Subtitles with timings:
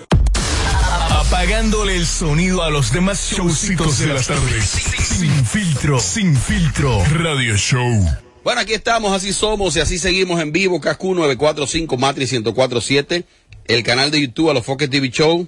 [1.10, 4.64] Apagándole el sonido a los demás showcitos de las tardes.
[4.66, 7.04] Sin filtro, sin filtro.
[7.06, 8.06] Radio Show.
[8.44, 10.80] Bueno, aquí estamos, así somos y así seguimos en vivo.
[10.80, 13.26] KQ 945 Matrix 1047,
[13.66, 15.46] el canal de YouTube a los Foques TV Show.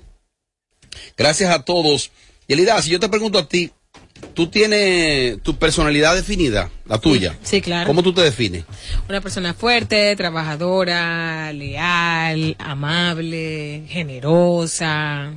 [1.15, 2.11] Gracias a todos.
[2.47, 3.71] Y Elida, si yo te pregunto a ti,
[4.33, 7.35] tú tienes tu personalidad definida, la tuya.
[7.43, 7.87] Sí, claro.
[7.87, 8.63] ¿Cómo tú te defines?
[9.09, 15.31] Una persona fuerte, trabajadora, leal, amable, generosa,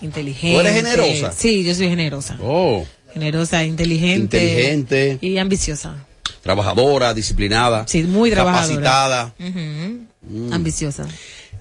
[0.00, 0.54] inteligente.
[0.56, 1.32] ¿Tú eres generosa?
[1.32, 2.38] Sí, yo soy generosa.
[2.42, 4.42] Oh, Generosa, inteligente.
[4.42, 5.18] Inteligente.
[5.20, 5.96] Y ambiciosa.
[6.42, 7.86] trabajadora, disciplinada.
[7.86, 8.82] Sí, muy trabajadora.
[8.82, 9.34] Capacitada.
[9.38, 10.52] Ujú.
[10.54, 11.06] Ambiciosa.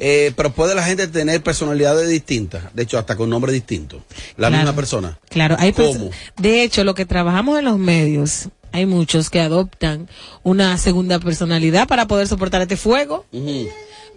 [0.04, 4.02] Eh, pero puede la gente tener personalidades distintas, de hecho hasta con nombres distintos.
[4.36, 4.64] La Claro.
[4.64, 5.20] misma persona.
[5.30, 6.10] Claro, hay ¿Cómo?
[6.38, 10.10] De hecho, lo que trabajamos en los medios, hay muchos que adoptan
[10.42, 13.28] una segunda personalidad para poder soportar este fuego.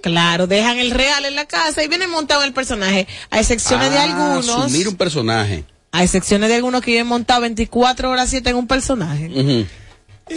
[0.00, 3.06] Claro, dejan el real en la casa y vienen montados en el personaje.
[3.30, 4.48] A excepciones de Ah, algunos.
[4.48, 5.64] Asumir un personaje.
[5.92, 9.30] A excepciones de algunos que viven montados 24 horas 7 en un personaje.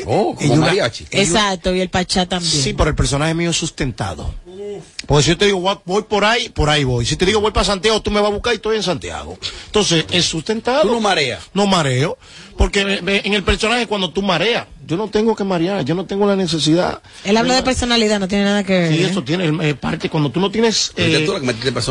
[0.06, 1.08] Oh, Y como una- mariachi.
[1.12, 2.52] Exacto, y el Pachá también.
[2.52, 4.34] Sí, pero el personaje mío sustentado.
[5.08, 7.06] Porque si yo te digo voy, por ahí, por ahí voy.
[7.06, 9.38] Si te digo voy para Santiago, tú me vas a buscar y estoy en Santiago.
[9.68, 10.82] Entonces, es sustentado.
[10.82, 11.44] Tú no mareas.
[11.54, 12.18] No mareo.
[12.58, 16.26] Porque en el personaje cuando tú mareas, yo no tengo que marear, yo no tengo
[16.26, 17.02] la necesidad.
[17.24, 18.94] Él habla de personalidad, no tiene nada que ver.
[18.94, 19.08] Sí, ¿eh?
[19.10, 21.28] eso tiene eh, parte cuando tú no tienes eh,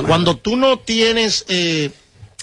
[0.06, 1.90] cuando tú no tienes eh,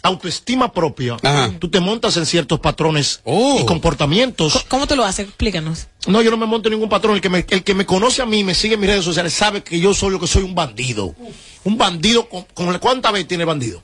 [0.03, 1.51] autoestima propia, Ajá.
[1.59, 3.57] tú te montas en ciertos patrones Oh.
[3.61, 4.53] y comportamientos.
[4.53, 5.27] Co- ¿Cómo tú lo haces?
[5.27, 5.87] Explícanos.
[6.07, 7.15] No, yo no me monto en ningún patrón.
[7.15, 9.33] El que me, el que me conoce a mí, me sigue en mis redes sociales,
[9.33, 11.15] sabe que yo soy lo que soy un bandido.
[11.63, 13.81] Un bandido con, con ¿cuántas veces tiene bandido?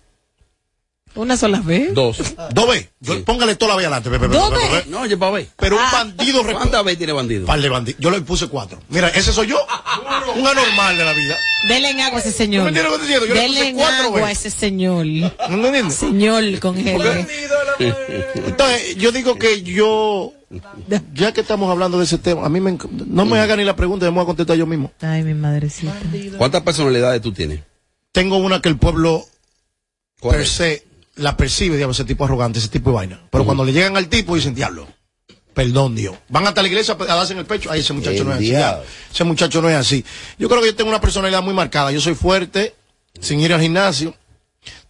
[1.15, 1.93] Una sola vez.
[1.93, 2.17] Dos.
[2.53, 2.89] Dos veces.
[2.99, 4.09] Yo- Póngale toda la vez adelante.
[4.27, 4.83] Dos ve.
[4.87, 5.47] No, yo para ver.
[5.57, 5.89] Pero un Ah.
[5.91, 7.45] bandido ¿Cuántas veces tiene bandido?
[7.45, 7.99] Par de bandidos.
[8.01, 8.79] Yo le puse cuatro.
[8.89, 9.57] Mira, ese soy yo.
[10.35, 11.35] Un anormal de la vida.
[11.67, 12.63] Denle en agua a ese ¿Tú señor.
[12.63, 13.27] me entiendes lo que estoy diciendo?
[13.27, 15.05] Yo le Denle puse en cuatro agua a ese señor.
[15.05, 15.95] ¿No me entiendes?
[15.95, 17.27] Señor con G.
[18.35, 20.33] Entonces, yo digo que yo,
[21.13, 22.77] ya que estamos hablando de ese tema, a mí me,
[23.07, 24.91] no me haga ni la pregunta, me voy a contestar yo mismo.
[25.01, 25.93] Ay, mi madrecita.
[26.37, 27.61] ¿Cuántas personalidades tú tienes?
[28.11, 29.25] Tengo una que el pueblo
[30.19, 30.51] ¿Cuál per es?
[30.51, 30.83] se
[31.15, 33.21] la percibe, digamos, ese tipo arrogante, ese tipo de vaina.
[33.29, 34.87] Pero cuando le llegan al tipo dicen, diablo,
[35.53, 36.15] perdón Dios.
[36.29, 38.37] Van hasta la iglesia a darse en el pecho, ay, ese muchacho El no es
[38.37, 38.47] así.
[38.51, 38.81] ya.
[39.11, 40.05] Ese muchacho no es así.
[40.37, 41.91] Yo creo que yo tengo una personalidad muy marcada.
[41.91, 42.75] Yo soy fuerte,
[43.19, 44.15] sin ir al gimnasio,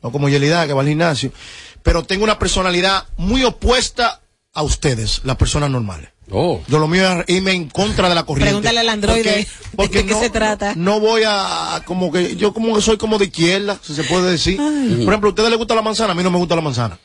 [0.04, 1.32] no como Yelida que va al gimnasio,
[1.82, 4.22] pero tengo una personalidad muy opuesta
[4.54, 6.10] a ustedes, las personas normales.
[6.32, 6.62] Oh.
[6.68, 8.50] Yo lo mío es irme en contra de la corriente.
[8.52, 10.74] Pregúntale al androide Porque, de qué no, se trata.
[10.76, 14.32] No voy a, como que, yo como que soy como de izquierda, si se puede
[14.32, 14.58] decir.
[14.58, 17.00] Por ejemplo, a ustedes les gusta la manzana, a mí no me gusta la manzana.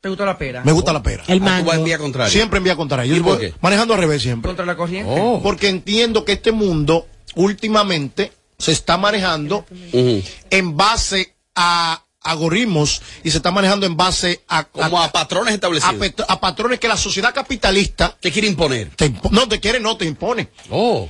[0.00, 0.64] ¿Te gustó la pera?
[0.64, 1.24] Me gusta la pera.
[1.26, 1.72] El Ah, tú vas mango.
[1.74, 2.32] en vía contraria.
[2.32, 3.04] Siempre en vía contraria.
[3.04, 3.54] Yo ¿Y por voy qué?
[3.60, 4.48] manejando al revés siempre.
[4.48, 5.12] ¿Contra la corriente?
[5.14, 5.40] Oh.
[5.42, 13.38] Porque entiendo que este mundo últimamente se está manejando en base a algoritmos y se
[13.38, 16.26] está manejando en base a, Como a patrones a establecidos.
[16.28, 18.90] a patrones que la sociedad capitalista ¿Qué quiere imponer?
[18.96, 20.48] te impo- no te quiere, no te impone.
[20.70, 21.08] Oh.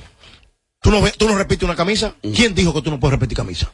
[0.81, 2.15] ¿Tú no, ves- tú no repites una camisa?
[2.21, 3.71] ¿Quién dijo que tú no puedes repetir camisa?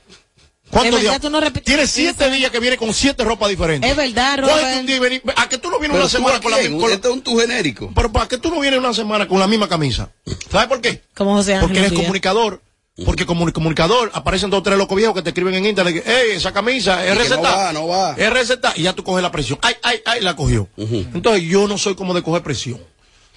[0.70, 1.22] ¿Cuántos ¿Es verdad días?
[1.22, 2.14] tú no repites Tienes camisa?
[2.18, 3.90] siete días que viene con siete ropas diferentes.
[3.90, 4.80] Es verdad, Robert.
[4.82, 5.00] un día
[5.38, 6.88] ¿A que tú no vienes Pero una semana con la misma?
[6.92, 7.92] Este es un tu genérico.
[7.96, 10.10] Pero ¿para qué tú no vienes una semana con la misma camisa?
[10.52, 11.04] ¿Sabes por qué?
[11.16, 12.62] Como José Ángel Porque eres comunicador.
[13.06, 16.04] Porque como comunicador aparecen dos o tres locos viejos que te escriben en internet.
[16.04, 17.36] que, Ey, esa camisa es receta.
[17.38, 18.14] no va, no va.
[18.18, 18.74] Es receta.
[18.76, 19.60] Y ya tú coges la presión.
[19.62, 20.68] Ay, ay, ay, la cogió.
[20.78, 22.80] Entonces yo no soy como de coger presión.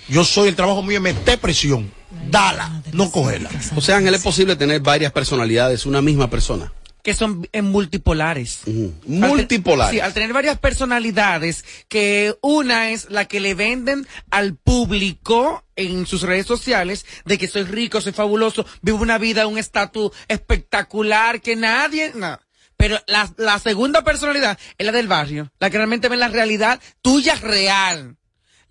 [0.08, 1.92] Yo soy, el trabajo mío es meter presión.
[2.30, 3.50] Dala, no cogerla.
[3.76, 6.72] O sea, Ángel, es posible tener varias personalidades, una misma persona.
[7.02, 8.60] Que son eh, multipolares.
[8.66, 8.94] Ujú.
[9.04, 9.94] Al Multipolares.
[9.94, 16.06] Sí, al tener varias personalidades, que una es la que le venden al público en
[16.06, 21.40] sus redes sociales de que soy rico, soy fabuloso, vivo una vida, un estatus espectacular
[21.40, 22.38] que nadie, no.
[22.76, 26.80] Pero la, la segunda personalidad es la del barrio, la que realmente ve la realidad
[27.02, 28.16] tuya real.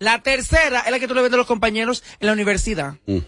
[0.00, 2.94] La tercera es la que tú le vendes a los compañeros en la universidad.
[3.06, 3.18] Mm.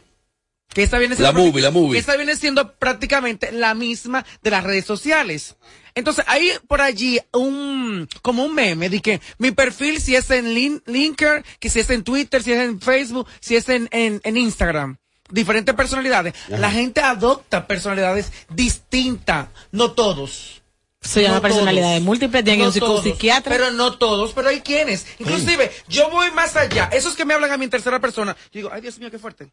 [0.74, 1.92] Que esta viene La movie, la movie.
[1.92, 5.56] que esta viene siendo prácticamente la misma de las redes sociales.
[5.94, 10.54] Entonces, hay por allí un, como un meme de que mi perfil, si es en
[10.54, 14.20] Lin- Linker, que si es en Twitter, si es en Facebook, si es en, en,
[14.24, 14.96] en Instagram.
[15.30, 16.32] Diferentes personalidades.
[16.48, 19.48] La gente adopta personalidades distintas.
[19.70, 20.62] No todos.
[21.00, 22.02] Se llama No personalidades todos.
[22.06, 23.50] múltiples, tienen No un todos, psiquiatra.
[23.56, 25.06] Pero no todos, pero hay quienes.
[25.18, 26.88] Inclusive, yo voy más allá.
[26.92, 28.34] Esos que me hablan a mi en tercera persona.
[28.44, 29.52] Yo digo, ay Dios mío, qué fuerte.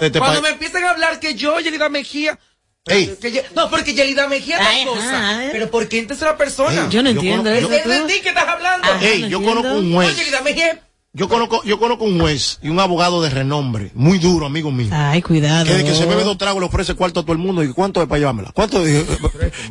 [0.00, 2.38] Este Cuando me empiezan a hablar que yo, Yelida Mejía.
[2.86, 3.14] Ey.
[3.20, 5.30] que Ye- no, porque Yelida Mejía es la cosa.
[5.30, 5.48] ajá.
[5.52, 6.88] Pero ¿por qué en tercera persona?
[6.90, 7.92] Yo no Yo entiendo conozco- eso.
[7.92, 8.88] Es de ti que estás hablando.
[8.88, 9.04] Ajá.
[9.06, 9.60] Ey, no yo entiendo.
[9.62, 10.16] conozco un No, juez.
[10.16, 10.80] Yelida Mejía.
[11.14, 14.88] Yo conozco, yo conozco un juez y un abogado de renombre, muy duro, amigo mío.
[14.92, 15.66] Ay, cuidado.
[15.66, 17.62] Que de que se bebe dos tragos le ofrece cuarto a todo el mundo.
[17.62, 18.50] ¿Y cuánto es para llevármela?
[18.54, 18.82] ¿Cuánto?
[18.86, 19.04] es?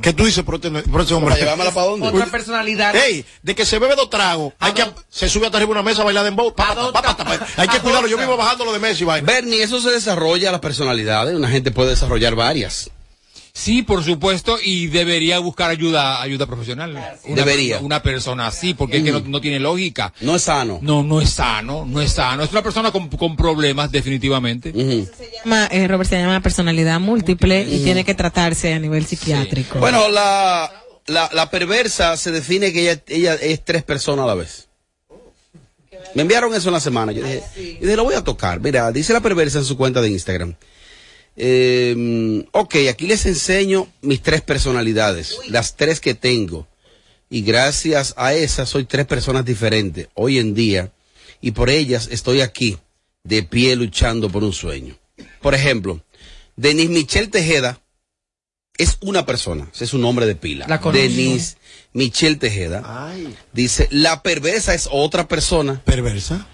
[0.04, 1.32] que tú dices, pero, este ese hombre.
[1.32, 2.08] ¿Para llevármela para dónde?
[2.10, 2.96] Otra personalidad.
[2.96, 5.90] Ey, de que se bebe dos tragos, hay que, se sube hasta arriba de una
[5.90, 6.54] mesa a bailar dembow.
[6.54, 7.48] Pa, pa, pa, pa, pa, pa.
[7.58, 8.08] Hay que cuidarlo.
[8.08, 9.26] Yo vivo bajándolo de mesa y vaina.
[9.26, 11.36] Bernie, eso se desarrolla las personalidades.
[11.36, 12.92] Una gente puede desarrollar varias.
[13.54, 16.92] Sí, por supuesto, y debería buscar ayuda, ayuda profesional.
[17.26, 17.80] Una, Debería.
[17.80, 20.14] Una persona así, porque es que no, no tiene lógica.
[20.22, 20.80] No es sano.
[20.82, 22.44] No, no es sano, no es sano.
[22.44, 24.70] Es una persona con, con problemas, definitivamente.
[24.70, 25.08] Ujú.
[25.44, 29.80] llama, eh, Robert se llama personalidad múltiple y tiene que tratarse a nivel psiquiátrico.
[29.80, 30.72] Bueno, la,
[31.08, 34.70] la, la perversa se define que ella, ella es tres personas a la vez.
[36.14, 37.12] Me enviaron eso en la semana.
[37.12, 38.60] Yo dije, yo dije, lo voy a tocar.
[38.60, 40.56] Mira, dice la perversa en su cuenta de Instagram.
[41.36, 46.68] Eh, ok, aquí les enseño mis tres personalidades, las tres que tengo.
[47.30, 50.92] Y gracias a esas soy tres personas diferentes hoy en día.
[51.40, 52.78] Y por ellas estoy aquí,
[53.24, 54.98] de pie luchando por un sueño.
[55.42, 56.04] Por ejemplo,
[56.56, 57.82] Denis Michel Tejeda
[58.78, 60.66] es una persona, ese es su nombre de pila.
[60.68, 60.78] La.
[60.78, 61.58] Denis
[61.94, 62.84] Michel Tejeda.
[62.86, 66.48] Ay, Dice, la perversa es otra persona perversa.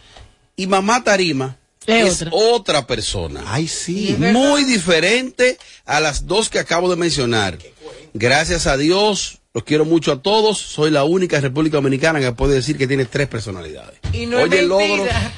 [0.56, 2.32] y mamá Tarima Es es otra.
[2.34, 3.44] otra persona.
[3.48, 4.16] Ay, sí.
[4.20, 7.58] Muy diferente a las dos que acabo de mencionar.
[8.14, 10.60] Gracias a Dios, los quiero mucho a todos.
[10.60, 13.98] Soy la única en República Dominicana que puede decir que tiene tres personalidades.
[14.14, 14.86] Y no es Oye, el logro.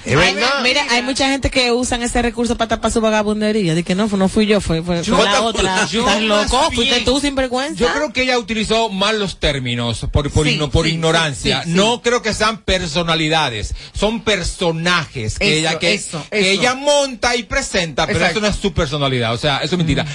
[0.05, 0.61] Es Ay, verdad.
[0.61, 3.75] mira, hay mucha gente que usan ese recurso para tapar su vagabundería.
[3.75, 5.87] De que no, no fui yo, fue, fue, Yo la otra.
[5.87, 6.59] yo ¿Estás loco?
[6.69, 7.75] bien- ¿Fuiste tú sin vergüenza?
[7.79, 11.59] Yo creo que ella utilizó mal los términos por, por, Sí, igno- por sí, ignorancia.
[11.59, 11.77] sí, sí, sí.
[11.77, 16.61] No creo que sean personalidades, son personajes que Eso, ella que, eso, que eso.
[16.61, 18.39] ella monta y presenta, pero Exacto.
[18.39, 20.05] eso no es su personalidad, o sea, eso es mentira.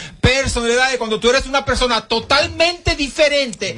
[0.47, 3.77] Es cuando tú eres una persona totalmente diferente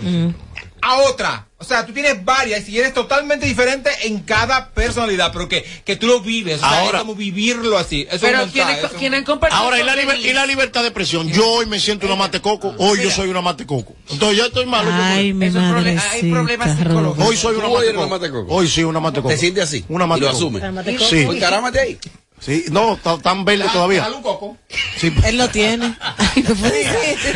[0.82, 1.48] a otra.
[1.58, 5.96] O sea, tú tienes varias y eres totalmente diferente en cada personalidad, pero que, que
[5.96, 6.56] tú lo vives.
[6.56, 8.06] O sea, Ahora- es como vivirlo así.
[8.10, 9.62] Eso Pero no ¿quién está, es, eso- quién han compartido?
[9.62, 11.28] Ahora, ¿y la, liber- y la libertad de expresión?
[11.30, 13.94] Yo hoy me siento una mate coco, hoy yo soy una mate coco.
[14.10, 14.90] Entonces ya estoy malo.
[14.90, 15.98] yo Ay, mi Eso es madre.
[15.98, 17.26] hay problemas psicológicos.
[17.26, 18.08] Hoy soy una mate coco.
[18.08, 18.54] mate coco.
[18.54, 19.28] Hoy sí una mate coco.
[19.30, 19.84] ¿Te sientes así?
[19.88, 20.36] Una mate y lo coco.
[20.36, 20.60] asume.
[21.08, 21.24] Sí.
[21.24, 21.42] Pues
[21.80, 21.98] ahí.
[22.38, 24.02] Sí, no, tan verde todavía.
[24.02, 24.56] Dale un coco.
[24.98, 25.12] Sí.
[25.24, 25.96] Él lo tiene.
[26.00, 26.44] Ay.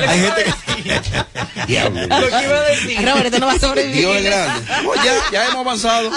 [0.08, 1.66] Hay gente que...
[1.66, 2.06] Diablo.
[2.06, 3.08] Lo que iba a decir.
[3.08, 3.98] Robert, esto no va a sobrevivir.
[3.98, 4.72] Dios es grande.
[4.82, 6.10] No, ya, ya hemos avanzado.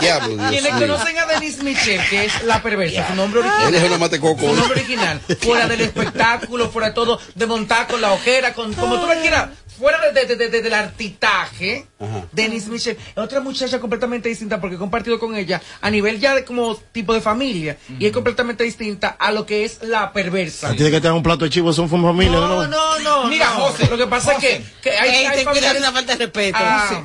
[0.00, 3.68] Diablo, Dios Quienes conocen a Denise Michel, que es la perversa, su nombre original.
[3.68, 4.40] Él es una mate coco.
[4.40, 8.72] Su nombre original, fuera del espectáculo, fuera de todo, de montar con la ojera, con
[8.74, 9.48] como tú la quieras,
[9.78, 11.86] fuera de, de- de- de- del artitaje,
[12.32, 16.34] Denise Michel, es otra muchacha completamente distinta porque he compartido con ella a nivel ya
[16.34, 20.74] de como tipo de familia y es completamente distinta a lo que es la perversa.
[20.74, 22.32] Tiene que tener un plato de chivo, son familia.
[22.32, 23.24] No, no, no.
[23.28, 23.66] Mira, no.
[23.66, 26.58] José, Lo que pasa es que, que hay, hay una falta de respeto.
[26.60, 27.02] Ah,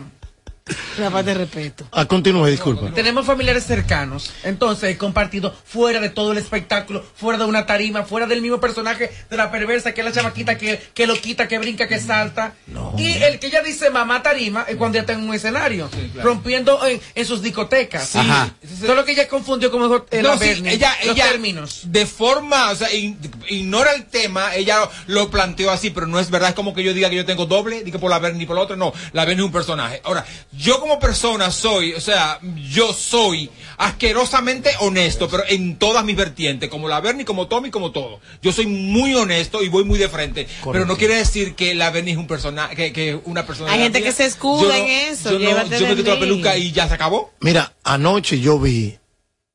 [1.10, 1.88] Falta de respeto.
[1.92, 2.92] Ah, continúe, disculpa.
[2.94, 8.04] Tenemos familiares cercanos, entonces he compartido fuera de todo el espectáculo, fuera de una tarima,
[8.04, 11.48] fuera del mismo personaje de la perversa, que es la chamaquita que, que lo quita,
[11.48, 12.54] que brinca, que salta.
[12.98, 15.90] Y el que ella dice mamá tarima es cuando ella está en un escenario,
[16.22, 18.16] rompiendo en, en sus discotecas.
[18.16, 18.54] Ajá.
[18.86, 21.82] Solo que ella confundió como dijo eh, No, la sí, ella, los ella términos.
[21.86, 23.18] de forma, o sea, in-
[23.50, 26.94] ignora el tema, ella lo planteó así, pero no es verdad, es como que yo
[26.94, 29.26] diga que yo tengo doble, digo por la ver ni por la otra, no, la
[29.26, 30.02] ver ni un personaje.
[30.04, 36.16] Ahora, yo como persona soy, o sea, yo soy asquerosamente honesto, pero en todas mis
[36.16, 38.20] vertientes, como la Bernie, como Tommy, como todo.
[38.42, 41.90] Yo soy muy honesto y voy muy de frente, pero no quiere decir que la
[41.92, 43.72] Bernie es un personaje, que, que una persona.
[43.72, 44.10] Hay gente mía.
[44.10, 46.58] que se escuda Yo no- en eso, Yo, no- yo me de quito la peluca
[46.58, 47.32] y ya se acabó.
[47.42, 48.98] Mira, anoche yo vi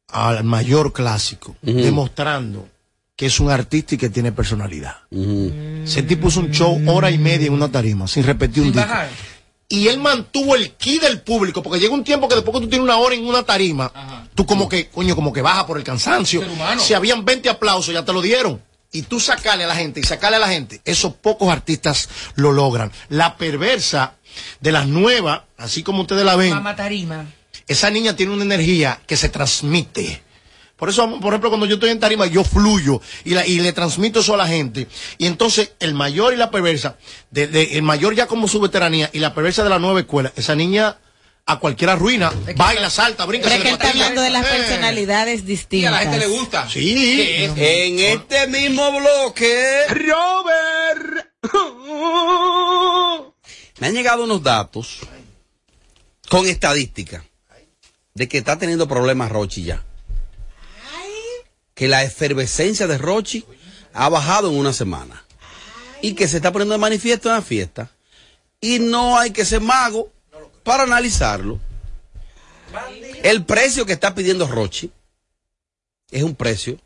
[0.09, 2.69] al mayor clásico demostrando
[3.17, 4.97] que es un artista y que tiene personalidad.
[5.11, 9.09] Ese tipo puso un show hora y media en una tarima sin repetir un bajar.
[9.69, 12.69] Y él mantuvo el ki del público, porque llega un tiempo que después que tú
[12.69, 15.83] tienes una hora en una tarima, tú como que, coño, como que baja por el
[15.85, 16.43] cansancio.
[16.79, 18.63] Si habían 20 aplausos, ya te lo dieron.
[18.93, 22.53] Y tú sacarle a la gente y sacarle a la gente, esos pocos artistas lo
[22.53, 22.93] logran.
[23.09, 24.15] La perversa
[24.61, 27.27] de las nuevas, así como ustedes la ven, Mamá tarima.
[27.67, 30.23] esa niña tiene una energía que se transmite.
[30.77, 33.73] Por eso, por ejemplo, cuando yo estoy en tarima, yo fluyo y, la- y le
[33.73, 34.87] transmito eso a la gente.
[35.19, 36.99] Y entonces, el mayor y la perversa,
[37.31, 40.33] de- de- el mayor ya como su veteranía y la perversa de la nueva escuela,
[40.37, 40.99] esa niña
[41.47, 44.49] a cualquiera ruina, baila, salta, brinca, Pero es que está hablando de las Eh.
[44.51, 45.93] personalidades Y a distintas.
[45.93, 46.69] la gente le gusta.
[46.69, 46.95] Sí.
[46.95, 51.27] Que es- En este mismo bloque, Robert.
[53.79, 54.99] me han llegado unos datos
[56.29, 57.25] con estadística
[58.15, 59.83] de que está teniendo problemas Rochi ya.
[61.77, 63.45] Que la efervescencia de Rochi
[63.93, 65.25] ha bajado en una semana.
[66.03, 67.93] Y que se está poniendo de manifiesto en la fiesta.
[68.61, 70.11] Y no hay que ser mago
[70.65, 71.61] para analizarlo.
[73.23, 74.91] El precio que está pidiendo Rochi
[76.11, 76.79] es un precio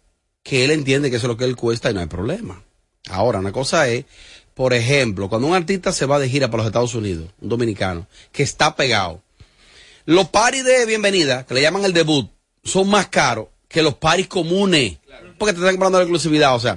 [0.42, 2.62] que él entiende que eso es lo que él cuesta y no hay problema.
[3.08, 4.04] Ahora, una cosa es,
[4.54, 8.06] por ejemplo, cuando un artista se va de gira para los Estados Unidos, un dominicano,
[8.32, 9.22] que está pegado,
[10.04, 12.30] los paris de bienvenida, que le llaman el debut,
[12.64, 14.98] son más caros que los paris comunes,
[15.38, 16.56] porque te están comprando la exclusividad.
[16.56, 16.76] O sea,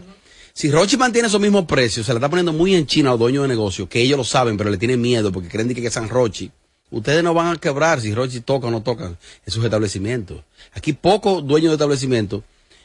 [0.53, 3.19] si Rochi mantiene esos mismos precios, se le está poniendo muy en China a los
[3.19, 5.93] dueños de negocio, que ellos lo saben, pero le tienen miedo porque creen que es
[5.93, 6.51] San Rochi.
[6.91, 10.43] Ustedes no van a quebrar si Rochi toca o no toca en sus establecimientos.
[10.73, 12.43] Aquí pocos dueños de establecimientos.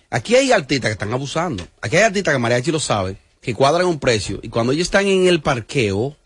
[0.09, 1.69] Aquí hay artistas que están abusando.
[1.83, 5.07] Aquí hay artistas que Mariachi lo sabe, que cuadran un precio y cuando ellos están
[5.07, 6.17] en el parqueo,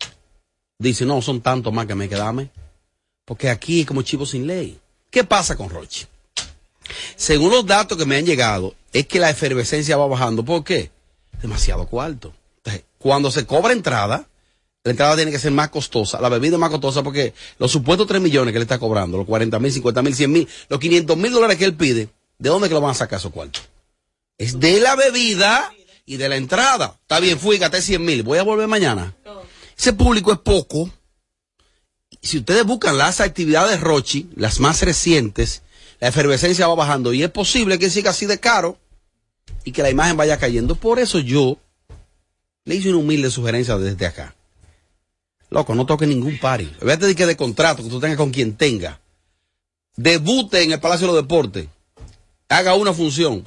[0.79, 2.51] dicen, no, son tantos más que me quedame.
[3.25, 4.79] Porque aquí es como chivo sin ley.
[5.11, 6.07] ¿Qué pasa con Rochi?
[7.17, 10.45] Según los datos que me han llegado, es que la efervescencia va bajando.
[10.45, 10.91] ¿Por qué?
[11.41, 12.35] Demasiado cuarto.
[12.99, 14.29] Cuando se cobra entrada,
[14.85, 18.21] la entrada tiene que ser más costosa, la bebida más costosa porque los supuestos 3
[18.21, 21.33] millones que le está cobrando, los 40 mil, 50 mil, 100 mil, los 500 mil
[21.33, 22.09] dólares que él pide,
[22.39, 23.63] ¿de dónde que lo van a sacar esos cuartos?
[24.39, 25.73] Es de la bebida
[26.07, 26.97] y de la entrada.
[27.01, 29.15] Está bien, fui, gasté 100 mil, voy a volver mañana.
[29.77, 30.91] Ese público es poco.
[32.21, 35.63] Si ustedes buscan las actividades Rochi, las más recientes,
[36.03, 38.77] la efervescencia va bajando y es posible que siga así de caro
[39.63, 40.75] y que la imagen vaya cayendo.
[40.75, 41.59] Por eso yo
[42.65, 44.35] le hice una humilde sugerencia desde acá.
[45.49, 46.73] Loco, no toque ningún party.
[46.81, 48.99] Vete de que de contrato que tú tengas con quien tenga.
[49.95, 51.69] Debute en el Palacio de los Deportes.
[52.49, 53.47] Haga una función.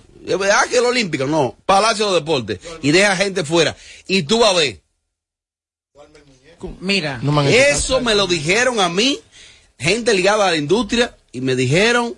[0.54, 1.58] Ah, que el Olímpico, no.
[1.66, 2.62] Palacio de los Deportes.
[2.82, 3.76] Y deja gente fuera.
[4.08, 4.82] Y tú vas a ver.
[6.80, 7.54] Mira, No me.
[7.70, 9.20] Eso me lo dijeron a mí,
[9.78, 12.18] gente ligada a la industria, y me dijeron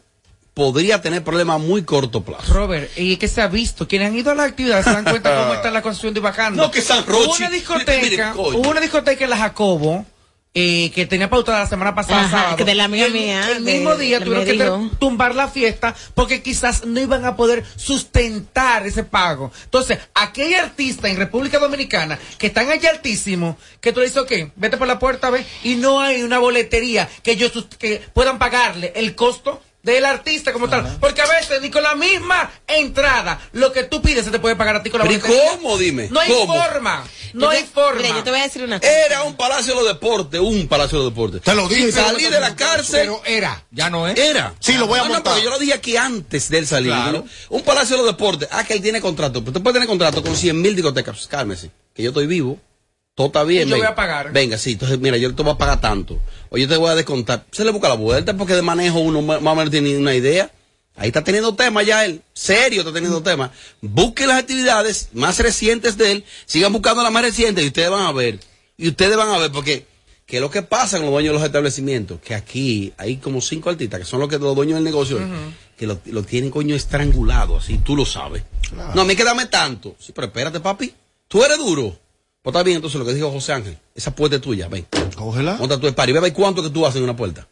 [0.57, 2.51] podría tener problemas a muy corto plazo.
[2.51, 5.37] Robert, y que se ha visto, quienes han ido a la actividad se dan cuenta
[5.43, 6.63] cómo está la construcción y bajando.
[6.65, 10.03] No, que San Hubo Rochi- una discoteca, hubo una discoteca en la Jacobo,
[10.55, 12.55] eh, que tenía pautada la semana pasada, Ajá, sábado.
[12.57, 15.47] que de la amiga el, mía, El de- mismo día de- tuvieron que tumbar la
[15.47, 19.51] fiesta porque quizás no iban a poder sustentar ese pago.
[19.65, 24.23] Entonces, aquí hay artistas en República Dominicana que están allá altísimos, que tú le dices,
[24.23, 28.39] ok, vete por la puerta, ve, y no hay una boletería que ellos que puedan
[28.39, 29.61] pagarle el costo
[29.93, 30.97] del artista como tal.
[30.99, 34.55] Porque a veces ni con la misma entrada, lo que tú pides se te puede
[34.55, 35.51] pagar a ti con la Pero ¿y boletería.
[35.57, 36.07] cómo, dime?
[36.11, 36.53] No hay ¿Cómo?
[36.61, 37.03] forma.
[37.33, 38.01] No te- hay forma.
[38.01, 39.05] Mira, yo te voy a decir una cosa.
[39.05, 41.41] Era un Palacio de los Deportes, un Palacio de los Deportes.
[41.41, 41.87] Te lo dije.
[41.87, 42.99] Y salí de la cárcel.
[43.01, 44.17] Pero era, ya no es.
[44.17, 44.53] Era.
[44.59, 45.33] Sí, lo voy a No, no, montar.
[45.33, 46.91] porque yo lo dije aquí antes de él salir.
[46.91, 47.25] Claro.
[47.49, 47.55] ¿no?
[47.57, 48.47] Un Palacio de los Deportes.
[48.51, 49.39] Ah, que él tiene contrato.
[49.39, 51.27] Pero usted puede tener contrato con 100 mil discotecas.
[51.27, 51.71] Cálmese.
[51.93, 52.59] Que yo estoy vivo.
[53.15, 53.67] Todo está bien.
[53.67, 53.87] Y yo venga.
[53.87, 54.31] voy a pagar.
[54.31, 54.73] Venga, sí.
[54.73, 56.19] Entonces, mira, yo te voy a pagar tanto.
[56.49, 57.45] O yo te voy a descontar.
[57.51, 60.51] Se le busca la vuelta porque de manejo uno más o menos tiene una idea.
[60.95, 62.21] Ahí está teniendo temas ya él.
[62.33, 63.51] Serio está teniendo temas.
[63.81, 66.25] Busquen las actividades más recientes de él.
[66.45, 68.39] Sigan buscando las más recientes y ustedes van a ver.
[68.77, 69.85] Y ustedes van a ver porque
[70.27, 72.19] ¿Qué es lo que pasa con los dueños de los establecimientos?
[72.19, 75.21] Que aquí hay como cinco artistas que son los que los dueños del negocio,
[75.77, 78.43] que lo, lo tienen coño estrangulado, así tú lo sabes.
[78.93, 79.95] No, a mí que dame tanto.
[79.97, 80.93] Sí, pero espérate, papi.
[81.29, 81.97] Tú eres duro.
[82.47, 84.87] Pues está bien, entonces lo que dijo José Ángel, esa puerta es tuya, ven.
[85.17, 85.57] Cógela.
[85.57, 87.45] Monta tu espari, ve a ver cuánto que tú haces en una puerta.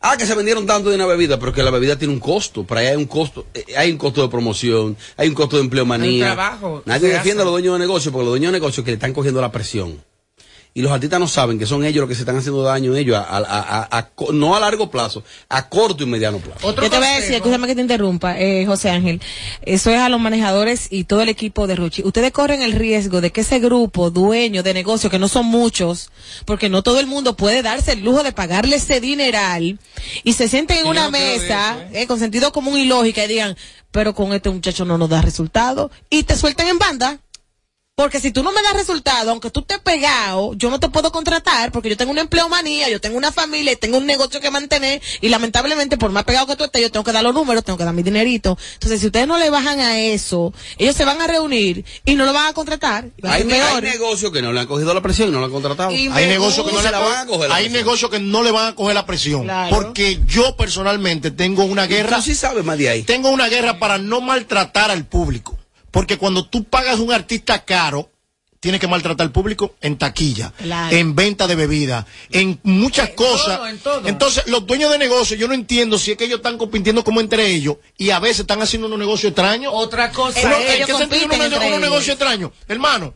[0.00, 2.62] Ah, que se vendieron tanto de una bebida, pero que la bebida tiene un costo.
[2.62, 3.46] Para allá hay un costo.
[3.52, 6.26] eh, hay un costo de promoción, hay un costo de empleomanía.
[6.26, 8.84] Hay un trabajo Nadie defiende a los dueños de negocio, porque los dueños de negocio
[8.84, 10.00] que le están cogiendo la presión.
[10.78, 13.16] Y los artistas no saben que son ellos los que se están haciendo daño ellos,
[13.16, 16.64] a, a- a- a- a co- no a largo plazo, a corto y mediano plazo.
[16.68, 19.20] Otro Yo te voy a decir, escúchame que te interrumpa, eh, José Ángel.
[19.62, 22.02] Eso es a los manejadores y todo el equipo de Ruchi.
[22.04, 26.10] Ustedes corren el riesgo de que ese grupo, dueño de negocio, que no son muchos,
[26.44, 29.80] porque no todo el mundo puede darse el lujo de pagarle ese dineral,
[30.22, 33.26] y se sienten en una no mesa, eso, eh, con sentido común y lógica, y
[33.26, 33.56] digan,
[33.90, 37.18] pero con este muchacho no nos da resultado, y te sueltan en banda.
[37.98, 41.10] Porque si tú no me das resultado, aunque tú estés pegado, yo no te puedo
[41.10, 44.52] contratar porque yo tengo una empleomanía, yo tengo una familia y tengo un negocio que
[44.52, 47.64] mantener y lamentablemente por más pegado que tú estés, yo tengo que dar los números,
[47.64, 48.56] tengo que dar mi dinerito.
[48.74, 52.24] Entonces, si ustedes no le bajan a eso, ellos se van a reunir y no
[52.24, 53.06] lo van a contratar.
[53.24, 55.90] va Hay, negocios que no le han cogido la presión y no lo han contratado.
[55.90, 57.84] Y Hay negocios que no le la van a coger la hay presión.
[57.84, 59.42] negocios que no le van a coger la presión.
[59.42, 59.74] Claro.
[59.74, 62.18] Porque yo personalmente tengo una guerra.
[62.18, 63.02] Tú sí sabes más de ahí.
[63.02, 65.57] Tengo una guerra para no maltratar al público.
[65.90, 68.10] Porque cuando tú pagas un artista caro,
[68.60, 70.94] tienes que maltratar al público en taquilla, Claro.
[70.96, 73.56] en venta de bebida, en muchas En cosas.
[73.56, 74.08] todo, en todo.
[74.08, 77.20] Entonces, los dueños de negocios, yo no entiendo si es que ellos están compitiendo como
[77.20, 79.72] entre ellos y a veces están haciendo unos negocios extraños.
[79.74, 82.50] Otra cosa ellos ¿En qué sentido unos, negocios extraños?
[82.66, 83.14] Hermano,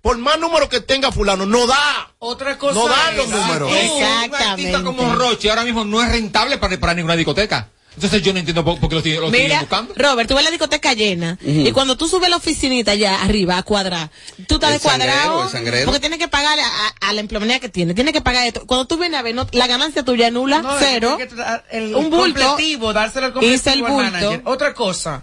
[0.00, 2.12] por más números que tenga fulano, no da.
[2.20, 3.68] Otra cosa No dan es- los números.
[3.72, 4.44] Que un Exactamente.
[4.44, 7.68] artista como Roche ahora mismo no es rentable para, para ninguna discoteca.
[7.96, 9.94] Entonces yo no entiendo por, por qué lo, tienen- lo siguen Mira, buscando.
[9.96, 13.62] Robert, tú ves la discoteca llena y cuando tú subes la oficinita allá arriba a
[13.62, 14.10] cuadrar,
[14.48, 15.84] tú estás El sangrero.
[15.84, 16.58] porque tienes que pagar
[17.00, 18.66] a, la empleomanía que tiene, tienes que pagar esto.
[18.66, 21.28] Cuando tú vienes a ver, no- la ganancia tuya nula, No, cero, que
[21.76, 24.10] el un bulto, completivo, dárselo al completivo al bulto.
[24.10, 24.42] manager.
[24.44, 25.22] Otra cosa,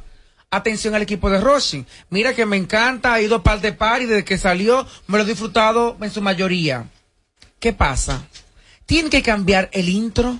[0.49, 1.85] atención al equipo de Roshi.
[2.09, 5.17] Mira que me encanta, ha ido a par de par y desde que salió me
[5.17, 6.85] lo he disfrutado en su mayoría.
[7.59, 8.23] ¿Qué pasa?
[8.85, 10.37] Tiene que cambiar el intro.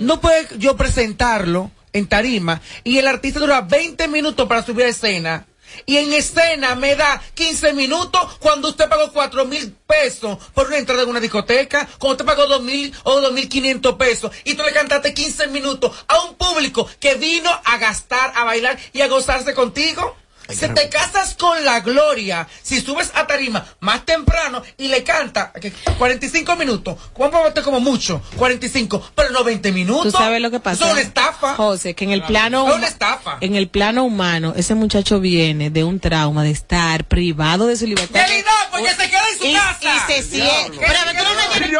[0.00, 4.88] No puede yo presentarlo en tarima y el artista dura 20 minutos para subir a
[4.88, 5.46] escena.
[5.84, 10.78] Y en escena me da 15 minutos cuando usted pagó 4 mil pesos por una
[10.78, 14.54] entrada en una discoteca, cuando usted pagó 2 mil o 2 mil 500 pesos y
[14.54, 19.00] tú le cantaste 15 minutos a un público que vino a gastar, a bailar y
[19.00, 20.16] a gozarse contigo.
[20.48, 25.52] Si te casas con la gloria, si subes a tarima más temprano y le canta
[25.52, 28.22] que 45 minutos, ¿cuánto va a como mucho?
[28.36, 30.12] 45, pero no 20 minutos.
[30.12, 30.84] Tú sabes lo que pasa.
[30.86, 31.54] Es una estafa.
[31.54, 33.38] José, que en el plano Es una estafa.
[33.40, 37.86] en el plano humano, ese muchacho viene de un trauma de estar privado de su
[37.86, 38.26] libertad.
[38.26, 39.78] ¡Yelida, porque se queda en su y, casa!
[39.82, 40.78] y se siente.
[40.78, 41.70] Pero se a ver, tú no queda- imaginas-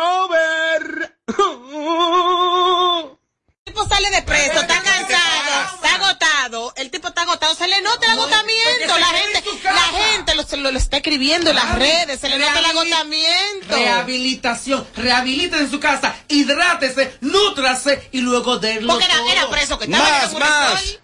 [3.66, 7.82] El tipo sale de preso, está cansado, está agotado, el tipo está agotado, se le
[7.82, 11.78] nota el agotamiento, la gente, la gente lo, se lo, lo está escribiendo en las
[11.78, 13.68] redes, se le nota el agotamiento.
[13.76, 19.28] Rehabilitación, rehabilite en su casa, hidrátese, nútrase y luego denlo Porque era, todo.
[19.32, 20.82] era preso que estaba Más, más.
[20.82, 20.98] estoy.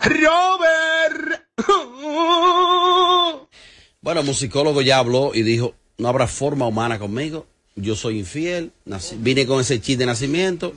[4.00, 7.46] Bueno, el musicólogo ya habló y dijo, no habrá forma humana conmigo,
[7.76, 10.75] yo soy infiel, nací- vine con ese chiste de nacimiento,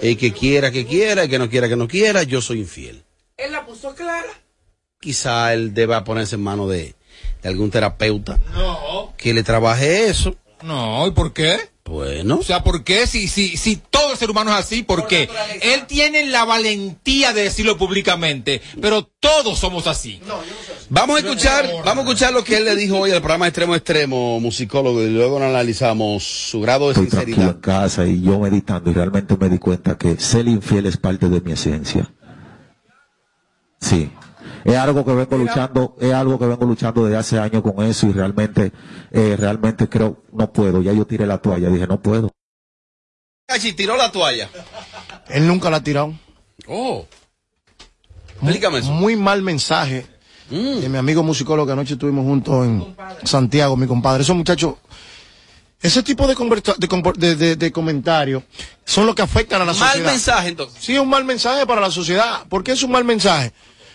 [0.00, 3.04] el que quiera que quiera, el que no quiera que no quiera, yo soy infiel.
[3.36, 4.32] Él la puso clara.
[5.04, 6.94] Quizá él deba ponerse en manos de,
[7.42, 8.38] de algún terapeuta
[9.18, 10.34] que le trabaje eso.
[10.62, 11.58] No, ¿y por qué?
[11.84, 13.06] Bueno, O sea, ¿por qué?
[13.06, 15.28] Si, si, si todo el ser humano es así, ¿por qué?
[15.60, 20.18] Él tiene la valentía de decirlo públicamente, pero todos somos así.
[20.88, 23.74] vamos a escuchar, vamos a escuchar lo que él le dijo hoy al programa Extremo
[23.74, 27.56] Extremo, musicólogo, y luego analizamos su grado de estoy tranquilo sinceridad.
[27.56, 31.28] en casa y yo meditando y realmente me di cuenta que ser infiel es parte
[31.28, 32.10] de mi esencia.
[33.82, 34.10] Sí.
[34.64, 38.06] Es algo que vengo luchando, es algo que vengo luchando desde hace años con eso
[38.06, 38.72] y realmente,
[39.10, 40.80] eh, realmente creo, no puedo.
[40.82, 42.30] Ya yo tiré la toalla, dije, no puedo.
[43.46, 44.48] Cachi, tiró la toalla.
[45.28, 46.14] Él nunca la ha tirado.
[46.66, 47.06] Oh.
[48.40, 48.90] Explícame eso.
[48.90, 50.06] Muy mal mensaje
[50.50, 50.80] Mm.
[50.80, 54.22] de mi amigo musicólogo que anoche estuvimos juntos en Santiago, mi compadre.
[54.22, 54.74] Esos muchachos,
[55.80, 58.42] ese tipo de, conversa- de, de- de- de comentarios
[58.84, 60.10] son los que afectan a la Mal sociedad.
[60.10, 60.82] mensaje, entonces.
[60.82, 62.46] Sí, es un mal mensaje para la sociedad.
[62.48, 63.52] ¿Por qué es un mal mensaje?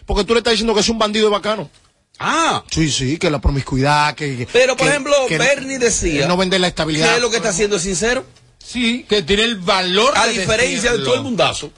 [0.10, 1.70] Porque tú le estás diciendo que es un bandido bacano.
[2.18, 4.48] Ah, Sí, sí, que la promiscuidad, que...
[4.52, 7.20] pero por que- ejemplo, que- Bernie decía que no vender la estabilidad.
[7.20, 8.26] lo que está haciendo es sincero,
[8.58, 11.72] Sí, que tiene el valor a de diferencia de todo el mundazo.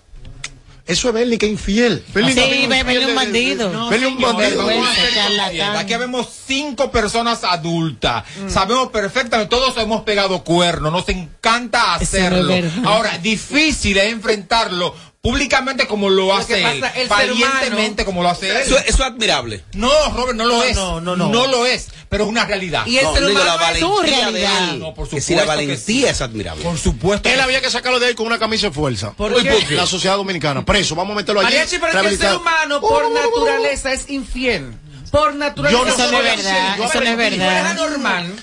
[0.87, 2.03] Eso es Bernie que es infiel.
[2.13, 3.69] Bernie Sí, también es Bernie un bandido.
[3.69, 5.77] No, Bernie un bandido.
[5.77, 8.23] Aquí vemos cinco personas adultas.
[8.47, 12.55] Sabemos perfectamente, todos hemos pegado cuernos, nos encanta hacerlo.
[12.85, 18.57] Ahora, difícil es enfrentarlo públicamente como lo hace él, valientemente como lo hace él.
[18.57, 19.63] Eso, eso es admirable.
[19.73, 20.75] No, Robert, no lo No, es.
[20.75, 21.47] no, no, no.
[21.47, 22.85] lo es, pero es una realidad.
[22.87, 23.39] Y el No, ser humano
[23.73, 24.69] es de realidad.
[24.71, 24.79] él.
[24.79, 26.05] No, por que si la supuesto que valentía sí.
[26.05, 26.63] es admirable.
[26.63, 27.29] Por supuesto.
[27.29, 29.13] Él que había que sacarlo de ahí con una camisa de fuerza.
[29.13, 29.51] ¿Por qué?
[29.51, 29.75] ¿por qué?
[29.75, 31.49] La sociedad dominicana, preso, vamos a meterlo allí.
[31.53, 34.73] Mariachi, pero es que el ser humano por naturaleza es infiel.
[35.11, 35.77] Por naturaleza.
[35.77, 37.71] Yo no Eso no es verdad, yo eso no es verdad.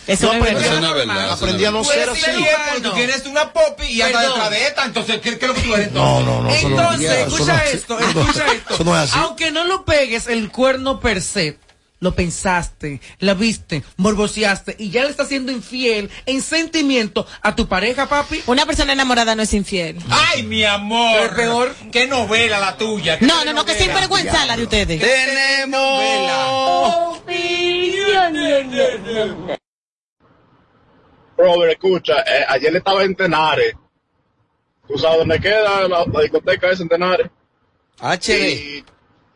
[0.06, 0.72] Eso no es aprendí- verdad.
[0.72, 1.30] Eso no es verdad.
[1.32, 2.20] Aprendí a no Tú ser así.
[2.82, 4.34] tú tienes una popi y andas Perdón.
[4.34, 6.62] detrás de esta, entonces, ¿qué, qué es lo que tú eres No, entonces?
[6.64, 6.80] no, no.
[6.82, 8.74] Entonces, escucha esto, escucha esto.
[8.74, 9.18] Eso no es así.
[9.18, 11.58] Aunque no lo pegues el cuerno per se,
[12.00, 17.66] lo pensaste, la viste, morboseaste y ya le estás siendo infiel en sentimiento a tu
[17.66, 18.42] pareja, papi.
[18.46, 19.98] Una persona enamorada no es infiel.
[20.10, 21.12] Ay, mi amor.
[21.12, 21.74] Pero es peor.
[21.90, 23.18] Qué novela la tuya.
[23.20, 24.00] No, no, no, que telenovela.
[24.08, 25.00] sinvergüenza la de ustedes.
[25.00, 26.02] Tenemos
[31.36, 33.74] Robert, escucha, eh, ayer estaba en Tenares.
[34.88, 37.30] ¿Tú sabes dónde queda la, la discoteca de Centenares?
[38.28, 38.84] Y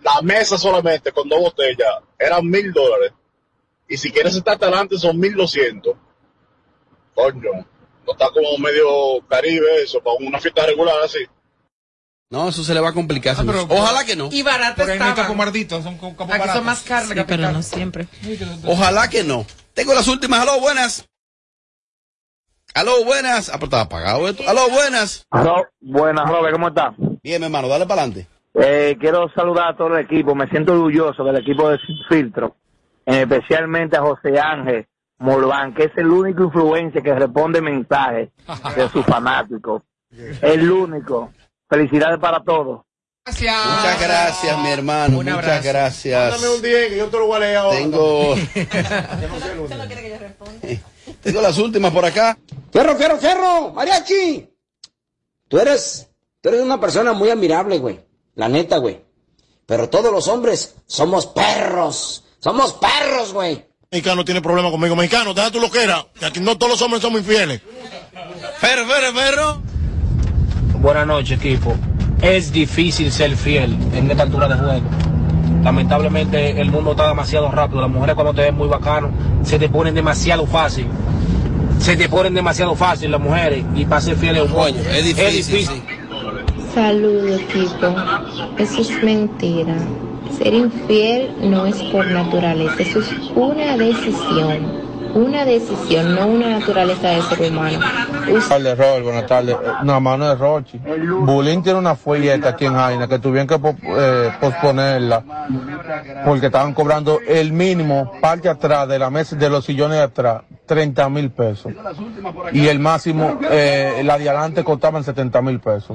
[0.03, 1.89] la mesa solamente con dos botellas
[2.19, 3.13] eran mil dólares.
[3.89, 5.97] Y si quieres estar adelante son mil doscientos.
[7.15, 7.51] Coño,
[8.07, 11.19] no está como medio caribe eso, para una fiesta regular así.
[12.31, 13.37] No, eso se le va a complicar.
[13.37, 13.67] señor.
[13.69, 14.31] Ojalá que no.
[14.33, 15.15] Y estaban.
[15.15, 18.09] capomarditos, son como Aquí son más carne, Sí, pero no siempre.
[18.65, 19.45] Ojalá que no.
[19.75, 20.41] Tengo las últimas.
[20.41, 21.05] Aló, buenas.
[22.75, 23.51] Aló, buenas.
[23.51, 24.49] Ah, pero estaba apagado esto.
[24.49, 25.27] Aló, buenas.
[25.31, 26.95] Ro- buenas, Robert, ¿cómo estás?
[27.23, 28.27] Bien, mi hermano, dale para adelante.
[28.55, 30.35] Eh, quiero saludar a todo el equipo.
[30.35, 32.57] Me siento orgulloso del equipo de Sin Filtro,
[33.07, 34.87] especialmente a José Ángel
[35.19, 38.29] Morván, que es el único influencer que responde mensajes
[38.77, 39.83] de sus fanáticos.
[40.43, 41.31] El único.
[41.69, 42.83] Felicidades para todos.
[43.25, 43.67] Gracias.
[43.67, 45.19] Muchas gracias, mi hermano.
[45.21, 45.69] Un Muchas abrazo.
[45.69, 46.43] gracias.
[46.43, 47.79] Dame un 10 que yo te lo voy a leer ahora.
[47.79, 48.35] Tengo,
[51.23, 52.37] tengo las últimas por acá.
[52.73, 54.49] Fierro, fierro, fierro, mariachi.
[55.49, 56.11] Tú eres,
[56.41, 58.01] tú eres una persona muy admirable, güey.
[58.35, 59.01] La neta, güey.
[59.67, 62.25] Pero todos los hombres somos perros.
[62.41, 63.65] Somos perros, güey.
[63.91, 64.97] Mexicano tiene problema conmigo.
[64.97, 65.87] Mexicano, deja tu lo que
[66.25, 67.61] aquí no todos los hombres somos infieles.
[68.59, 69.63] Ferro, ferro, ferro.
[70.81, 71.75] Buenas noches, equipo.
[72.23, 74.87] Es difícil ser fiel en esta altura de juego.
[75.63, 77.81] Lamentablemente el mundo está demasiado rápido.
[77.83, 79.11] Las mujeres cuando te ven muy bacano
[79.45, 80.87] se te ponen demasiado fácil.
[81.79, 85.05] Se te ponen demasiado fácil las mujeres y para ser fiel es un Coño, es
[85.05, 85.67] difícil.
[85.67, 85.83] sí.
[86.75, 87.95] Saludos, equipo.
[88.59, 89.75] Eso es mentira.
[90.39, 94.81] Ser infiel no es por naturaleza, eso es una decisión.
[95.15, 97.79] Una decisión, no una naturaleza de ser humano.
[98.25, 99.03] Buenas tardes.
[99.03, 99.55] Buenas tardes.
[99.55, 100.81] Eh, No, mano de Rochi.
[101.21, 105.23] Bulín tiene una folleta aquí en Jaina que tuvieron que eh, posponerla
[106.25, 110.43] porque estaban cobrando el mínimo parte atrás de la mesa, de los sillones de atrás,
[110.65, 111.71] 30 mil pesos.
[112.53, 115.95] Y el máximo, eh, la de adelante costaban 70 mil pesos.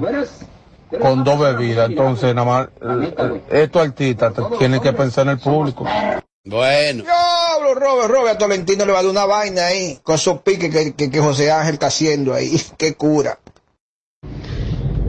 [1.00, 1.90] Con dos bebidas.
[1.90, 5.84] Entonces, nada más, eh, estos artistas tienen que pensar en el público.
[6.44, 7.04] Bueno.
[7.04, 10.74] Diablo, Robert, Robert, a Tolentino le va a dar una vaina ahí, con esos piques
[10.74, 12.60] que, que, que José Ángel está haciendo ahí.
[12.78, 13.38] Qué cura.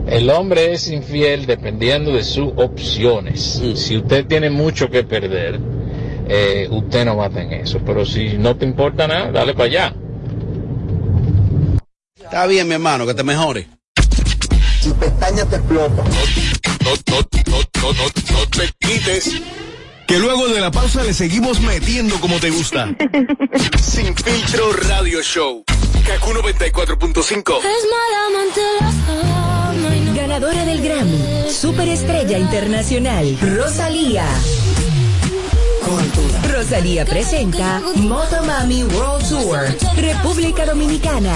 [0.06, 3.62] El hombre es infiel dependiendo de sus opciones.
[3.76, 5.60] Si usted tiene mucho que perder,
[6.28, 7.80] eh, usted no va en eso.
[7.86, 9.94] Pero si no te importa nada, dale para allá.
[12.16, 13.68] Está bien, mi hermano, que te mejore.
[14.80, 16.06] Si pestañas te explotan.
[16.06, 19.30] No, no, no, no, no, no te quites.
[20.06, 22.88] Que luego de la pausa le seguimos metiendo como te gusta.
[23.80, 25.64] Sin filtro radio show.
[26.06, 27.60] Kaku 94.5.
[30.16, 34.24] Ganadora del Grammy, Superestrella Internacional, Rosalía.
[36.52, 39.58] Rosalía presenta Motomami World Tour,
[39.96, 41.34] República Dominicana.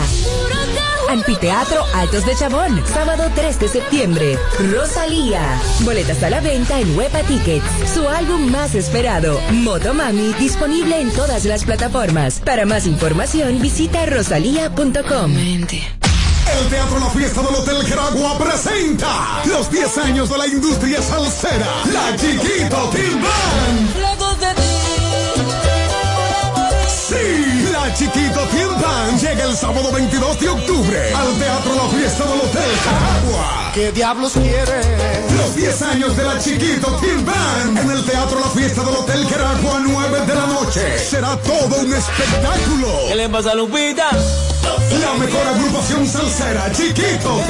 [1.09, 4.39] Anfiteatro Altos de Chabón, sábado 3 de septiembre.
[4.73, 5.61] Rosalía.
[5.81, 7.65] Boletas a la venta en Huepa Tickets.
[7.93, 12.41] Su álbum más esperado, Motomami, disponible en todas las plataformas.
[12.41, 15.33] Para más información, visita rosalía.com.
[15.37, 21.67] El Teatro La Fiesta del Hotel Geragua presenta los 10 años de la industria salsera,
[21.93, 23.25] la Chiquito Team
[27.85, 27.97] Band.
[27.97, 28.41] Sí, la Chiquito
[28.81, 33.71] Band llega el sábado 22 de octubre al Teatro La Fiesta del Hotel Geragua.
[33.75, 35.27] ¿Qué diablos quiere?
[35.37, 39.81] Los 10 años de la Chiquito Band en el Teatro La Fiesta del Hotel Geragua
[39.83, 40.99] 9 de la noche.
[40.99, 42.89] Será todo un espectáculo.
[43.09, 44.11] ¿Qué le pasa a Lupita?
[45.01, 47.49] La mejor agrupación salsera, Chiquito Band.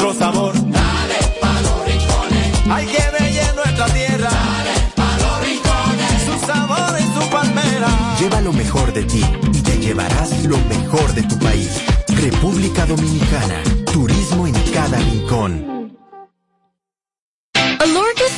[8.47, 11.67] lo mejor de ti y te llevarás lo mejor de tu país.
[12.07, 13.61] República Dominicana.
[13.91, 15.77] Turismo en cada rincón.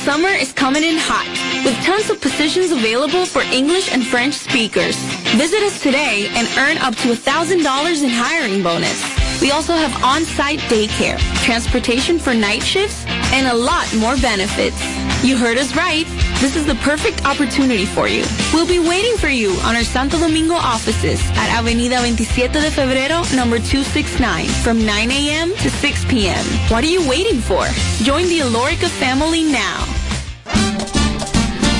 [0.04, 1.28] Summer is coming in hot,
[1.64, 4.96] with tons of positions available for English and French speakers.
[5.36, 8.98] Visit us today and earn up to $1,000 in hiring bonus.
[9.40, 14.80] We also have on-site daycare, transportation for night shifts, and a lot more benefits.
[15.22, 16.06] You heard us right.
[16.40, 18.24] This is the perfect opportunity for you.
[18.54, 23.20] We'll be waiting for you on our Santo Domingo offices at Avenida 27 de Febrero,
[23.36, 25.50] number 269, from 9 a.m.
[25.56, 26.44] to 6 p.m.
[26.72, 27.66] What are you waiting for?
[28.02, 29.84] Join the Alorica family now.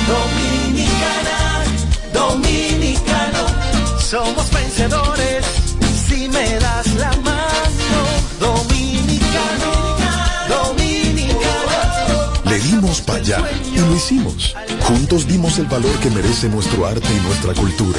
[0.07, 1.65] Dominicana,
[2.13, 3.47] dominicano,
[3.99, 5.47] somos vencedores
[6.07, 6.60] si me
[12.81, 13.43] dimos para allá
[13.75, 14.57] y lo hicimos.
[14.83, 17.99] Juntos dimos el valor que merece nuestro arte y nuestra cultura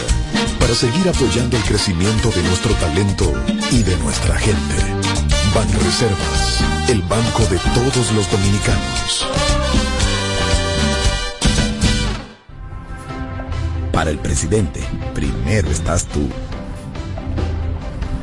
[0.60, 3.32] para seguir apoyando el crecimiento de nuestro talento
[3.72, 4.76] y de nuestra gente.
[5.54, 9.28] Banreservas, el banco de todos los dominicanos.
[13.91, 14.82] Para el presidente,
[15.13, 16.28] primero estás tú.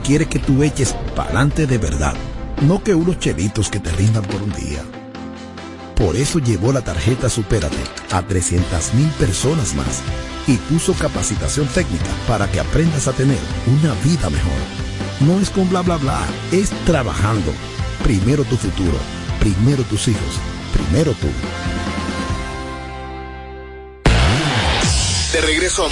[0.03, 2.15] Quiere que tú eches pa'lante de verdad,
[2.63, 4.83] no que unos chelitos que te rindan por un día.
[5.99, 7.77] Por eso llevó la tarjeta Supérate
[8.13, 10.01] a 300 mil personas más
[10.47, 14.53] y puso capacitación técnica para que aprendas a tener una vida mejor.
[15.21, 16.21] No es con bla bla bla,
[16.53, 17.53] es trabajando.
[18.05, 18.97] Primero tu futuro,
[19.41, 20.39] primero tus hijos,
[20.73, 21.27] primero tú.
[25.33, 25.89] De regreso a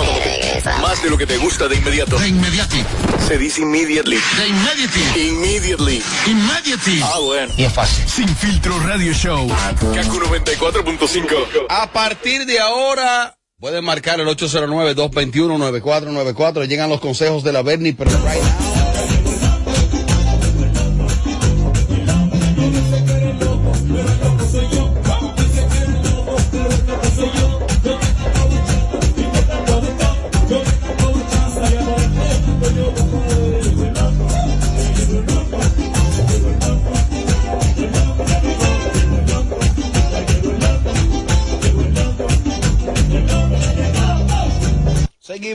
[0.80, 2.18] más de lo que te gusta de inmediato.
[2.18, 2.82] De inmediati.
[3.28, 4.16] Se dice immediately.
[4.16, 5.28] De immediately.
[5.28, 6.02] Immediately.
[6.26, 7.02] Immediately.
[7.04, 7.52] Ah, bueno.
[7.56, 8.08] Y es fácil.
[8.08, 9.46] Sin filtro radio show.
[9.94, 11.66] Kaku 94.5.
[11.68, 16.66] A partir de ahora, pueden marcar el 809-221-9494.
[16.66, 18.85] Llegan los consejos de la Bernie, pero right now.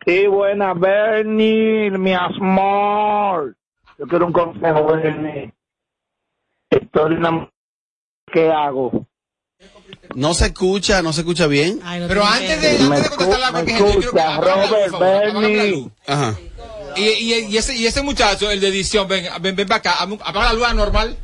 [0.06, 3.56] Sí, buena, Bernie, mi amor.
[4.00, 5.54] Yo quiero un consejo, Bernie.
[6.72, 7.48] Estoy en una...
[8.32, 9.06] ¿Qué hago?
[10.18, 11.80] No se escucha, no se escucha bien.
[12.08, 15.92] Pero antes de, antes de contestar la porque yo quiero que Robert por favor.
[16.08, 16.36] Ajá.
[16.96, 19.98] Y, y, y ese, y ese muchacho, el de edición, ven, ven, ven para acá,
[20.02, 21.16] apaga la luz normal.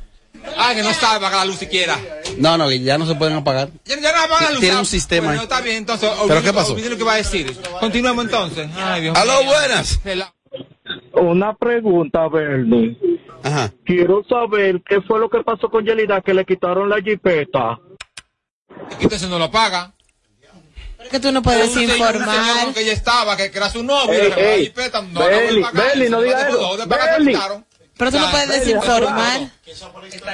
[0.59, 1.97] Ah, que no sabe apagar la luz siquiera.
[2.37, 3.69] No, no, que ya no se pueden apagar.
[3.83, 4.59] Ya, ya no apaga la luz.
[4.59, 6.11] Tiene un sistema Bueno, está bien, entonces.
[6.27, 6.77] ¿Pero qué pasó?
[6.77, 7.51] lo que va a decir.
[7.79, 8.69] Continuemos entonces.
[8.75, 9.99] Ay, Dios Aló, buenas.
[11.13, 12.95] Una pregunta, Bernie.
[13.41, 13.73] Ajá.
[13.85, 17.79] Quiero saber qué fue lo que pasó con Yelida que le quitaron la jipeta.
[18.99, 19.91] Entonces no lo paga.
[20.99, 22.73] Es que tú no puedes Un informar.
[22.73, 24.13] que ella estaba, que, que era su novio.
[24.13, 26.59] Ey, y ey, y peta, no, Bernie, no, eso, no diga de- eso.
[27.31, 27.65] quitaron.
[27.97, 29.39] Pero tú no puedes desinformar.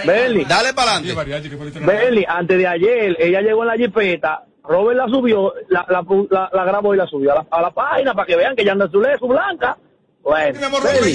[0.05, 0.45] Bernie.
[0.45, 1.79] Dale para adelante.
[1.85, 6.49] Bernie, antes de ayer, ella llegó en la jipeta, Robert la subió, la, la, la-
[6.53, 8.73] la grabó y la subió a la, a la página para que vean que ella
[8.73, 9.77] anda su su blanca.
[10.23, 10.59] Bueno.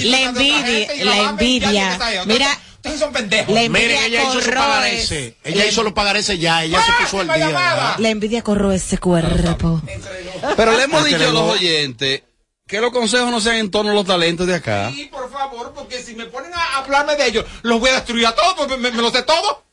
[0.03, 1.99] La envidia, la envidia.
[2.25, 3.51] Mira, Ustedes son pendejos.
[3.53, 5.35] la Miren, ella hizo su pagarese.
[5.43, 7.47] Ella hizo los pagarese ya, ella se puso al día.
[7.47, 7.95] ¿verdad?
[7.97, 9.81] La envidia corroe ese cuerpo.
[10.55, 12.21] Pero le hemos Ah, dicho a los oyentes
[12.67, 14.91] que los consejos no sean en torno a los talentos de acá.
[14.93, 18.27] Sí, por favor, porque si me ponen a hablarme de ellos, los voy a destruir
[18.27, 19.63] a todos, porque me, me lo sé todo.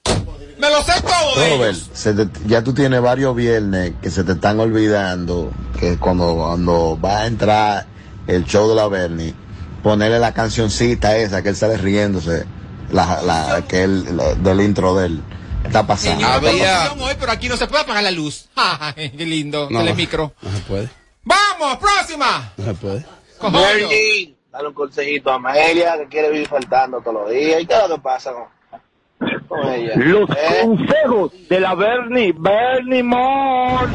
[0.59, 1.90] Me lo sé todo de Robert, ellos.
[1.92, 6.99] se te- ya tú tienes varios viernes que se te están olvidando que cuando, cuando
[7.01, 7.87] va a entrar
[8.27, 9.35] el show de la Bernie,
[9.83, 12.45] ponerle la cancioncita esa que él sale riéndose,
[12.91, 15.23] la, la, que él, la- del intro de él.
[15.65, 16.17] Está pasando.
[16.27, 18.49] Señor, Había- hoy, pero aquí no se puede apagar la luz.
[18.97, 20.33] Qué lindo, No, telemicro.
[20.43, 20.89] No se puede.
[21.25, 22.53] ¡Vamos, próxima!
[22.57, 23.07] No se puede.
[23.41, 27.61] Bernie, dale un consejito a Amelia que quiere vivir faltando todos los días.
[27.63, 29.93] ¿Y qué es lo que pasa con, con ella?
[29.97, 30.61] Los ¿Eh?
[30.65, 33.93] consejos de la Bernie, Bernie Moore.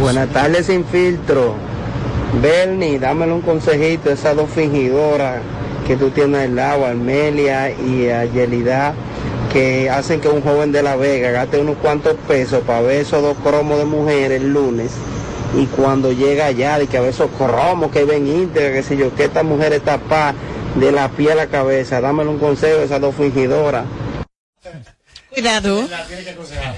[0.00, 1.54] Buenas tardes, sin filtro.
[2.42, 5.40] Bernie, dámele un consejito esas dos fingidoras
[5.86, 8.94] que tú tienes al lado, Amelia y a Yelida,
[9.52, 13.22] que hacen que un joven de La Vega gaste unos cuantos pesos para ver esos
[13.22, 14.90] dos cromos de mujeres el lunes.
[15.56, 18.96] Y cuando llega allá, de que a ver esos cromos que ven íntegras, que sé
[18.96, 20.34] yo, que esta mujer está pa
[20.74, 22.00] de la piel a la cabeza.
[22.00, 23.84] Dámelo un consejo esas dos fingidoras.
[25.34, 25.88] Cuidado.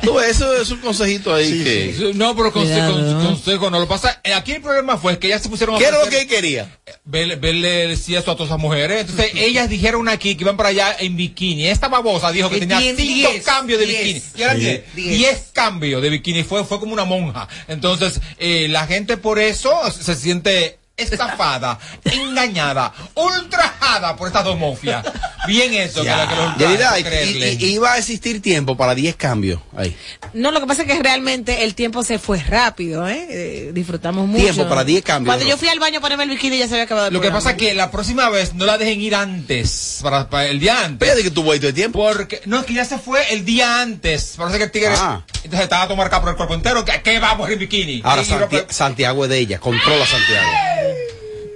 [0.02, 1.94] Tú, eso es un consejito ahí que.
[1.96, 3.28] Sí, No, pero conse- Cuidado, con- ¿no?
[3.30, 4.20] consejo no lo pasa.
[4.24, 6.26] eh, Aquí el problema fue que ellas se pusieron a ¿Qué era lo que él
[6.26, 6.78] quería?
[7.04, 9.02] Verle, verle decía eso a todas esas mujeres.
[9.02, 11.66] Entonces, ellas dijeron aquí que iban para allá en bikini.
[11.66, 14.02] Esta babosa dijo que tenía tiene cinco diez, cambios de diez.
[14.04, 14.22] bikini.
[14.36, 14.82] Y eran diez.
[14.94, 15.18] Diez.
[15.18, 16.42] Diez cambios de bikini.
[16.42, 17.48] Fue, fue como una monja.
[17.68, 25.04] Entonces, eh, la gente por eso se siente estafada, engañada, ultrajada por estas dos mofias.
[25.46, 27.52] Bien eso, que la que los y- creerle.
[27.52, 29.94] y- iba a existir tiempo para 10 cambios ahí.
[30.32, 33.26] No, lo que pasa es que realmente el tiempo se fue rápido, ¿eh?
[33.30, 34.42] Eh, disfrutamos mucho.
[34.42, 35.34] Tiempo para 10 cambios.
[35.34, 37.20] Cuando yo fui al baño a ponerme el bikini ya se había acabado el Lo
[37.20, 40.58] que pasa es que la próxima vez no la dejen ir antes, para, para el
[40.58, 41.08] día antes.
[41.08, 42.06] Pero que tuvo ahí todo el tiempo.
[42.10, 44.34] Porque, no, es que ya se fue el día antes.
[44.36, 44.94] Parece que el tigre.
[44.96, 45.22] Ah.
[45.44, 46.84] Entonces estaba tomar acá por el cuerpo entero.
[46.84, 48.00] ¿Qué, qué vamos en bikini?
[48.02, 50.48] Ahora Santi- Santiago es de ella, controla Santiago.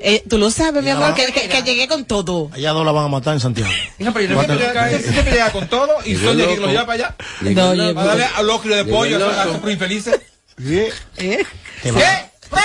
[0.03, 0.97] Eh, tú lo sabes, mi Ya.
[0.97, 2.51] amor, que, que- que llegué con todo.
[2.55, 3.71] Allá dos la van a matar en Santiago.
[3.99, 6.61] No, pero yo siempre llega- con todo y que loco.
[6.63, 7.17] lo lleva para allá.
[7.43, 7.95] Loco.
[7.95, 9.59] Para darle de pollo a esos- a loco.
[9.59, 10.21] esos infelices.
[10.63, 11.47] ¿Eh?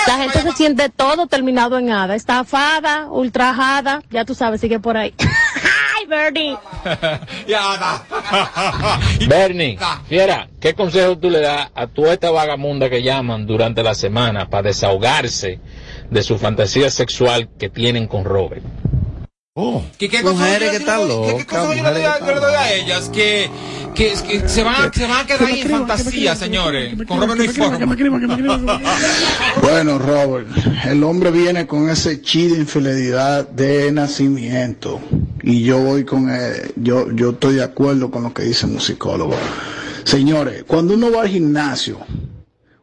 [0.06, 2.14] La gente se siente todo terminado en nada.
[2.14, 5.14] Estafada, ultrajada, ya tú sabes, sigue por ahí.
[5.98, 6.56] ¡Ay, Bernie!
[7.46, 9.00] ya da.
[9.28, 13.94] Bernie, fiera, ¿qué consejo tú le das a toda esta vagamunda que llaman durante la
[13.94, 15.60] semana para desahogarse
[16.10, 18.62] de su fantasía sexual que tienen con Robert?
[19.96, 22.40] ¿Qué, qué Mujeres que están ¿qué- locas, ¿Qué consejo yo le doy a- yo le
[22.40, 23.08] doy a ellas?
[23.08, 23.48] Que,
[23.94, 26.94] que, que se, van, a- se van a quedar ahí en fantasía, señores.
[27.08, 28.80] Con Robert no hay forma.
[29.62, 30.48] Bueno, Robert,
[30.84, 35.00] el hombre viene con ese chi de infidelidad de nacimiento
[35.42, 38.72] y yo voy con él, yo, yo estoy de acuerdo con lo que dice el
[38.72, 39.34] musicólogo.
[40.04, 41.98] Señores, cuando uno va al gimnasio,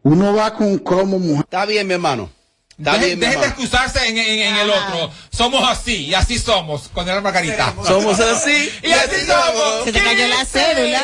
[0.02, 1.44] uno va con un cromo mujer.
[1.44, 2.30] Está bien, mi hermano.
[2.78, 5.12] Dejen de excusarse en, en- en el otro.
[5.32, 7.74] Somos así, y así somos, con el Margarita.
[7.86, 9.84] Somos así, y así somos.
[9.86, 11.04] Se te cayó la cédula.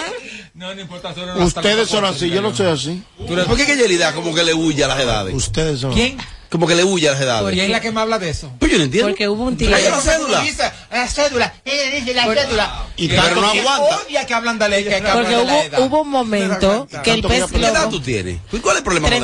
[0.55, 3.03] No, no importa, Ustedes son así, yo no soy así.
[3.27, 5.34] ¿Por qué que Yelida como que le huye a las edades?
[5.34, 5.93] Ustedes son.
[5.93, 6.17] ¿Quién?
[6.49, 7.53] Como que le huye a las edades.
[7.53, 8.51] ¿Quién es la que me habla de eso?
[8.60, 9.10] Pues yo no entiendo.
[9.10, 9.89] Porque hubo un Pero tigre.
[9.91, 10.41] la cédula.
[10.41, 11.53] Dice, La cédula.
[11.63, 12.86] Ella dice la cédula.
[12.97, 13.97] Y pero no aguanta.
[14.05, 15.79] Odia que hablan de ley, que, Porque de la hubo, edad.
[15.82, 18.39] hubo un momento que el pez ¿Qué edad tú tienes?
[18.51, 19.19] ¿Y ¿Cuál es el problema con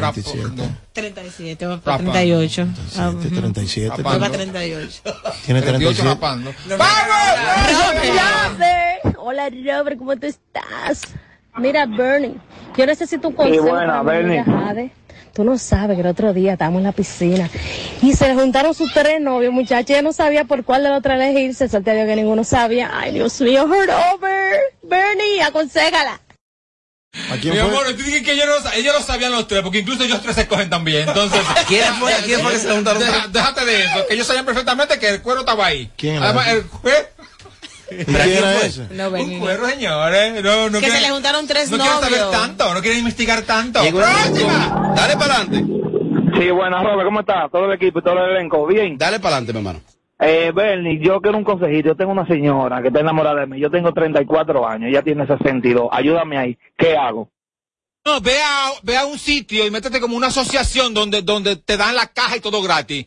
[0.00, 0.12] la edad?
[0.12, 0.62] 38.
[0.92, 2.66] 37, va para 38.
[2.98, 3.28] Ah, ujú.
[3.28, 4.02] 37.
[4.02, 5.02] Va para 38.
[5.44, 6.08] Tiene 38 37.
[6.08, 6.52] rapando.
[6.68, 6.90] Robert.
[9.18, 11.02] Hola, Robert, ¿cómo tú estás?
[11.56, 12.34] Mira, Bernie,
[12.76, 14.92] yo necesito un consejo buena, mi amiga Bernie.
[15.32, 17.48] Tú no sabes que el otro día estábamos en la piscina
[18.02, 19.94] y se le juntaron sus tres novios, muchacha.
[19.94, 21.68] Ella no sabía por cuál de la otra elegirse.
[21.68, 22.90] Dios que ninguno sabía.
[22.92, 24.60] Ay, Dios mío, over.
[24.82, 26.20] Bernie, aconségala.
[27.30, 27.68] ¿A quién Mi fue?
[27.68, 30.34] amor, tú dices que ellos no, ellos lo sabían los tres, porque incluso ellos tres
[30.34, 31.06] se cogen también.
[31.08, 33.00] Entonces, ¿Quién fue- quién fue que se juntaron?
[33.02, 35.90] Deja- déjate de eso, que ellos sabían perfectamente que el cuero estaba ahí.
[35.96, 37.06] ¿Quién era Además, el cuero.
[37.90, 38.86] ¿Y quién era ese?
[38.92, 39.40] No, Un no.
[39.40, 40.42] cuero, señores.
[40.42, 43.80] No, no Que se le juntaron tres No quieren saber tanto, no quieren investigar tanto.
[43.84, 44.46] Momento.
[44.96, 45.64] Dale para adelante.
[46.40, 47.50] Sí, buenas, Robert, ¿cómo estás?
[47.50, 48.96] Todo el equipo y todo el elenco, bien.
[48.96, 49.80] Dale para adelante, mi hermano.
[50.24, 51.88] Eh, Bernie, yo quiero un consejito.
[51.88, 53.60] Yo tengo una señora que está enamorada de mí.
[53.60, 55.88] Yo tengo 34 años, ella tiene 62.
[55.90, 56.58] Ayúdame ahí.
[56.78, 57.28] ¿Qué hago?
[58.04, 61.76] No, ve a, ve a un sitio y métete como una asociación donde, donde te
[61.76, 63.06] dan la caja y todo gratis.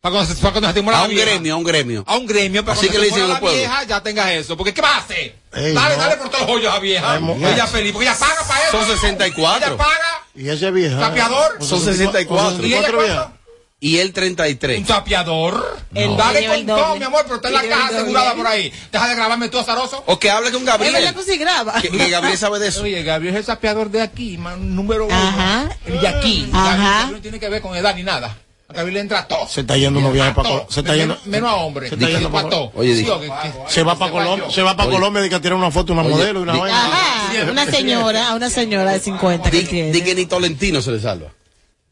[0.00, 1.24] Para cuando, se- para cuando se A la un vieja.
[1.30, 2.04] gremio, a un gremio.
[2.06, 3.58] A un gremio, para Así cuando que le se muera dicen la al pueblo.
[3.58, 4.56] vieja ya tengas eso.
[4.56, 5.34] Porque ¿qué va a hacer?
[5.54, 6.02] Ey, dale, no.
[6.02, 7.12] dale por todos los hoyos a vieja.
[7.14, 7.22] Ay,
[7.52, 8.78] ella feliz, porque ella paga para eso.
[8.78, 9.66] Son 64.
[9.66, 10.24] Ella paga.
[10.36, 11.00] Y ese vieja.
[11.00, 11.64] ¿Sapeador?
[11.64, 12.64] Son 64.
[12.64, 13.37] ¿Y ella 64 cuánto?
[13.80, 14.80] Y él 33.
[14.80, 15.78] Un sapeador.
[15.94, 18.46] El- Dale el con todo, mi amor, pero está en la el caja asegurada por
[18.48, 18.72] ahí.
[18.90, 20.02] Deja de grabarme tú, azaroso.
[20.06, 20.94] O que hable con Gabriel.
[20.94, 21.80] verdad que sí graba.
[21.80, 22.82] Que, que Gabriel sabe de eso.
[22.82, 25.14] Oye, Gabriel es el sapeador de aquí, man, número uno.
[25.14, 25.68] Ajá.
[25.86, 26.50] El de aquí.
[26.52, 26.74] Ajá.
[26.76, 28.36] Gabriel, no tiene que ver con edad ni nada.
[28.70, 29.46] A Gabriel le entra todo.
[29.48, 30.58] Se está yendo unos viajes para todo.
[30.66, 31.88] Col- se está Menos- yendo Menos a hombres.
[31.88, 32.72] se está yendo para todo.
[32.74, 34.90] Oye, Sí, di- o que- que- se va para Colombia, se va para.
[34.90, 36.84] Colombia de que tiene una foto, una Oye, modelo y una vaina.
[36.86, 39.92] Ajá, una señora, una señora de 50 que Di, tiene.
[39.92, 41.28] di que ni Tolentino se le salva.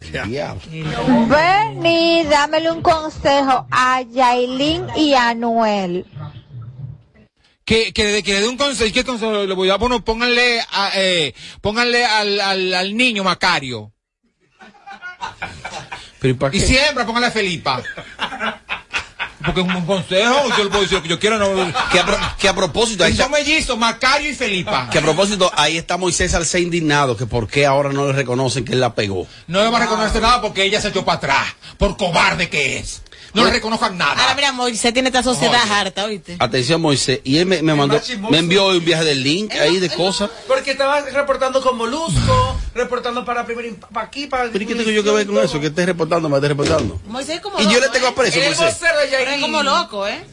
[0.00, 0.60] Diablo.
[1.28, 6.06] Bernie, dámele un consejo a Yailin y a Noel.
[7.64, 8.92] Que, que, le- que le dé un consejo.
[8.94, 10.00] ¿Qué consejo le voy a poner?
[10.02, 13.92] Pónganle, a, eh, pónganle al, al, al niño Macario.
[16.20, 16.58] Pero ¿y para qué?
[16.58, 17.82] Y siempre pónganle a Felipa.
[19.46, 20.34] Porque es un consejo.
[20.58, 21.38] Yo le puedo decir lo que yo quiero.
[21.38, 24.88] No, Que a, pro- que a propósito, ahí está- son mellizos, Macario y Felipa.
[24.90, 28.64] que a propósito, ahí está Moisés Alcé indignado, que por qué ahora no le reconocen
[28.64, 29.26] que él la pegó.
[29.46, 31.46] No le va a reconocer nada porque ella se echó para atrás.
[31.78, 33.02] Por cobarde que es.
[33.36, 34.12] No le reconozcan nada.
[34.12, 35.72] Ahora mira, Moisés tiene esta sociedad Oye.
[35.72, 36.36] harta, ¿oíste?
[36.38, 37.20] Atención, Moisés.
[37.24, 40.30] Y él me, me mandó, me envió hoy un viaje del link ahí de cosas.
[40.48, 44.50] Porque estaba reportando con Molusco, reportando para primer para aquí, para.
[44.50, 45.60] ¿Pero y qué tengo yo que ver con eso?
[45.60, 47.00] Que estés reportando, me estés reportando.
[47.06, 48.10] Moisés es como Y yo loco, le tengo ¿eh?
[48.10, 48.80] aprecio, Moisés.
[48.82, 50.24] es como loco, ¿eh?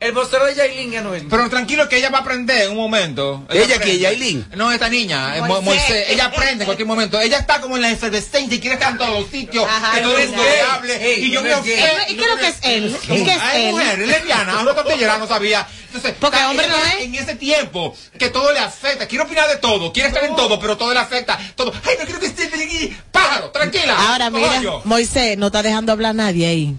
[0.00, 1.24] El vocero de Yailin ya no es.
[1.28, 3.44] Pero tranquilo que ella va a aprender en un momento.
[3.50, 3.84] ¿Ella aprende.
[3.84, 4.46] quién, Yailin?
[4.54, 5.64] No, esta niña, eh, Mo- Moisés.
[5.88, 6.06] Moisés.
[6.10, 7.18] Ella aprende en cualquier momento.
[7.20, 9.66] Ella está como en la efervescencia y quiere estar en todos los sitios.
[9.68, 11.14] Ajá, que todo el mundo le hable.
[11.18, 11.74] Y yo no me es gay.
[11.80, 12.12] ofendo.
[12.12, 12.96] ¿Y qué es lo que es él?
[13.08, 13.70] ¿Qué es Ay, él?
[13.72, 15.66] mujer, es lesbiana, una tortillera no sabía.
[15.86, 17.04] Entonces, Porque hombre no ella es.
[17.04, 19.08] En ese tiempo, que todo le afecta.
[19.08, 21.36] Quiere opinar de todo, quiere estar en todo, pero todo le afecta.
[21.56, 21.72] Todo.
[21.84, 22.96] Ay, no quiero que esté aquí.
[23.10, 23.96] Pájaro, tranquila.
[24.12, 24.62] Ahora mira.
[24.84, 26.76] Moisés no está dejando hablar a nadie ahí.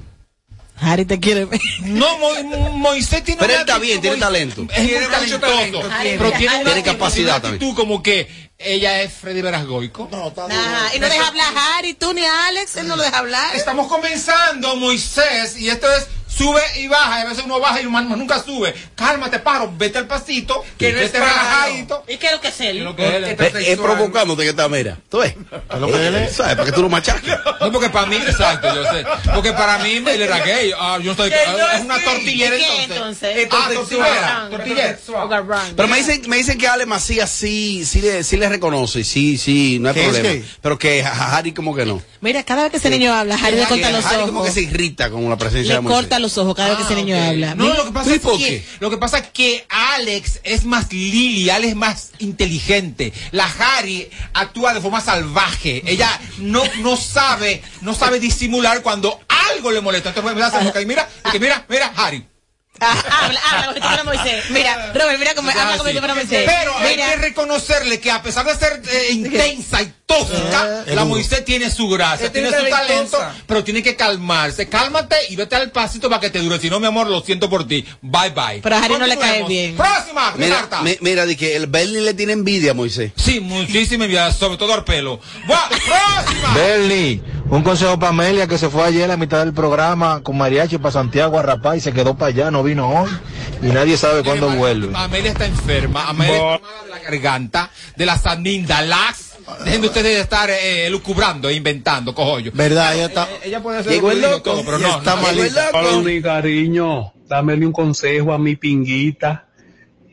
[0.82, 1.60] Harry te quiere ver.
[1.82, 4.66] No, Mo- Mo- Moisés tiene Pero una él está bien, tiene talento.
[4.72, 5.88] Es Tiene mucho talentoso.
[5.88, 5.90] talento.
[6.02, 10.10] Pero tiene, una Tiene actitud- capacidad una actitud como que ella es Freddy Verasgoico.
[10.12, 13.18] Ajá, y no deja hablar a Harry, tú ni a Alex, él no lo deja
[13.20, 13.56] hablar.
[13.56, 17.86] Estamos comenzando, Moisés, y esto es sube y baja, y a veces uno baja y
[17.86, 18.74] uno nunca sube.
[18.96, 21.40] Cálmate, paro, vete al pasito, que no es esté pájaro.
[21.42, 22.04] relajadito.
[22.08, 22.84] ¿Y qué es lo que es él?
[22.84, 23.40] Lo que él es.
[23.68, 24.98] Es, provocándote que está, mira.
[25.10, 25.36] ¿Tú ves?
[25.78, 26.36] lo que él es.
[26.36, 26.56] ¿Sabes?
[26.56, 27.34] Para que tú lo machaques.
[27.60, 29.06] No, porque para mí, exacto, yo sé.
[29.34, 30.72] Porque para mí él era gay.
[30.80, 31.30] Ah, yo no estoy.
[31.30, 33.38] Que no es una tortillera ¿Y qué entonces.
[33.38, 33.50] entonces?
[33.52, 34.48] Ah, tortillera.
[34.50, 34.98] Tortillera.
[35.76, 39.38] Pero me dicen, me dicen que Ale Macías sí, sí le, sí le reconoce, sí,
[39.38, 40.46] sí, no hay ¿Que es problema.
[40.62, 42.02] Pero que a Harry como que no.
[42.22, 44.54] Mira, cada vez que ese niño habla, Harry le corta los Harry como que ojos.
[44.54, 46.00] se irrita con la presencia de Moisés.
[46.20, 47.28] Los ojos cada vez que ese niño Ah, ok.
[47.30, 47.56] habla.
[47.56, 50.92] No, lo que pasa ¿Y es que lo que pasa es que Alex es más
[50.92, 53.14] Lily, Alex es más inteligente.
[53.32, 55.82] La Harry actúa de forma salvaje.
[55.86, 56.10] Ella
[56.40, 59.20] no no sabe no sabe disimular cuando
[59.52, 60.10] algo le molesta.
[60.10, 62.26] Entonces me hace porque mira, que mira, mira Harry.
[62.82, 64.44] Ah, habla, habla como si fuera Moisés.
[64.52, 66.46] Mira, Robert, mira cómo habla como si fuera Moisés.
[66.50, 67.10] Pero hay Mira.
[67.10, 71.06] que reconocerle que a pesar de ser eh, intensa y tóxica, Eh, la.
[71.06, 73.36] Moisés tiene su gracia, tiene su talento, intensa.
[73.48, 74.68] pero tiene que calmarse.
[74.68, 76.60] Cálmate y vete al pasito para que te dure.
[76.60, 77.86] Si no, mi amor, lo siento por ti.
[78.02, 78.60] Bye bye.
[78.62, 79.76] Pero a Harry no le cae bien.
[79.78, 83.12] Próxima, Mira, mi- mira, de que el Bernie le tiene envidia a Moisés.
[83.16, 85.20] Sí, muchísima envidia, sobre todo al pelo.
[85.48, 86.54] Buah, próxima.
[86.56, 90.38] Bernie, un consejo para Amelia que se fue ayer a la mitad del programa con
[90.38, 93.10] mariachi para Santiago a rapar y se quedó para allá, no vino hoy
[93.62, 94.92] y nadie sabe cuándo vuelve.
[94.96, 96.08] Amelia está enferma.
[96.10, 99.29] Amelia está mala de la garganta, de las amígdalas.
[99.64, 102.52] Dejen de ustedes de estar eh, lucubrando e inventando, cojollo.
[102.54, 102.96] ¿Verdad?
[102.96, 103.28] Ella está.
[103.44, 104.98] Ella puede hacer Llegó el loco todo, pero no.
[104.98, 105.22] está no.
[105.22, 105.70] malita.
[105.74, 109.48] Hola, mi cariño, dámele un consejo a mi pinguita,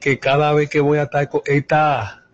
[0.01, 2.24] que cada vez que voy a estar, con, está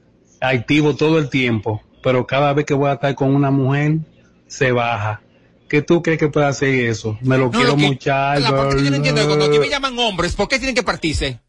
[0.41, 3.99] activo todo el tiempo, pero cada vez que voy a estar con una mujer,
[4.47, 5.23] se baja.
[5.69, 7.19] ¿Qué tú crees que puede hacer eso?
[7.23, 8.11] Me lo No, quiero mucho.
[8.11, 10.75] La parte que yo no entiendo es cuando aquí me llaman hombres, ¿por qué tienen
[10.75, 11.41] que partirse?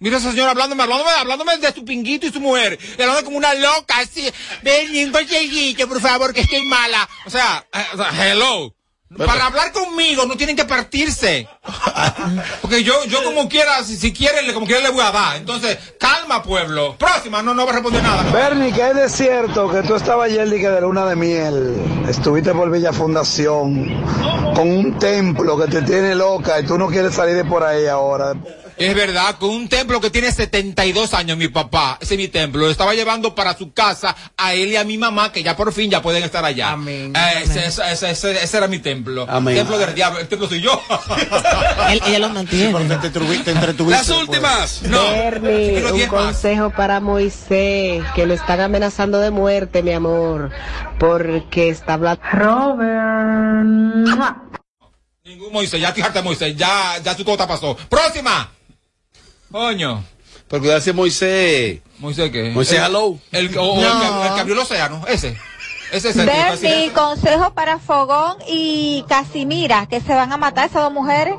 [0.00, 3.36] Mira esa señora hablándome, hablándome, hablándome de su pinguito y su mujer, y hablando como
[3.38, 4.28] una loca, así,
[4.62, 5.12] ven un
[5.88, 7.08] por favor, que estoy mala.
[7.26, 8.72] O sea, eh, hello.
[9.16, 11.48] Para hablar conmigo no tienen que partirse.
[12.60, 15.36] Porque yo, yo como quiera, si, si quieren, le- como quiera le voy a dar.
[15.36, 16.96] Entonces, calma, pueblo.
[16.98, 18.24] Próxima, no, no va a responder nada.
[18.32, 21.76] Bernie, que es de cierto que tú estabas ayer de que de luna de miel,
[22.08, 24.02] estuviste por Villa Fundación
[24.56, 27.86] con un templo que te tiene loca y tú no quieres salir de por ahí
[27.86, 28.34] ahora.
[28.78, 32.60] Es verdad, con un templo que tiene 72 años, mi papá, ese es mi templo,
[32.60, 35.72] lo estaba llevando para su casa a él y a mi mamá, que ya por
[35.72, 36.72] fin ya pueden estar allá.
[36.72, 37.14] Amén.
[37.16, 39.24] Eh, ese, ese- ese- ese- ese era mi templo.
[39.30, 39.54] Amén.
[39.56, 40.78] El templo del diablo, el templo soy yo.
[41.90, 42.84] Él- ella lo mantiene.
[42.84, 44.82] Te, entretuvi- te entretuviste Las últimas.
[44.82, 46.24] No, Bernie, un 10 más.
[46.26, 50.50] consejo para Moisés, que lo están amenazando de muerte, mi amor,
[50.98, 52.20] porque está hablando...
[52.30, 53.66] Robert.
[55.24, 57.76] Ningún Moisés, ya fíjate Moisés, ya, ya su cota pasó.
[57.88, 58.50] Próxima.
[59.50, 60.04] Coño.
[60.48, 61.80] Pero cuidado si Moisés.
[61.98, 62.50] Moisés qué?
[62.50, 63.18] Moisés el, Hello.
[63.32, 65.36] El, o- el que- el que abrió el océano, ese.
[65.92, 70.92] Ese es el consejo para Fogón y Casimira, que se van a matar esas dos
[70.92, 71.34] mujeres.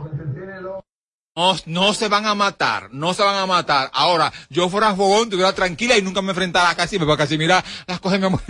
[1.35, 3.91] No, no se van a matar, no se van a matar.
[3.93, 7.99] Ahora, yo fuera fogón, estuviera tranquila y nunca me enfrentara a Casimira, porque Casimira las
[7.99, 8.41] coge mi amor.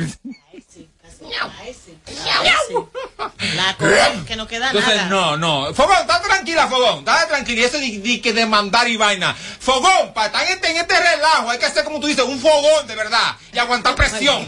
[3.56, 5.10] La cosa que no queda Entonces, nada.
[5.10, 5.74] no, no.
[5.74, 7.00] Fogón, está tranquila, Fogón.
[7.00, 7.62] Está tranquila.
[7.62, 9.34] Y eso de, de que demandar y vaina.
[9.36, 12.40] Fogón, para estar en este, en este relajo, hay que hacer como tú dices, un
[12.40, 13.36] fogón de verdad.
[13.54, 14.48] Y aguantar presión.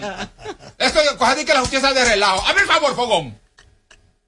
[1.17, 2.45] Coger de que la justicia es de relajo.
[2.47, 3.37] Hazme el favor, Fogón.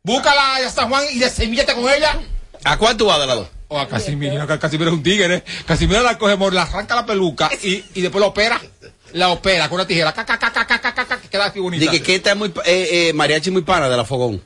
[0.03, 2.19] Búscala a San Juan y desemíllate con ella.
[2.63, 3.49] ¿A cuánto va de lado?
[3.67, 5.43] O a Casimiro, que Casimiro es un tigre.
[5.65, 8.59] Casimiro la coge, la arranca la peluca y, y después la opera.
[9.13, 10.13] La opera con una tijera.
[10.13, 11.83] Ca, ca, ca, queda así bonita.
[11.89, 14.43] Dije que esta es muy, pa- eh, eh, mariachi muy pana de la fogón.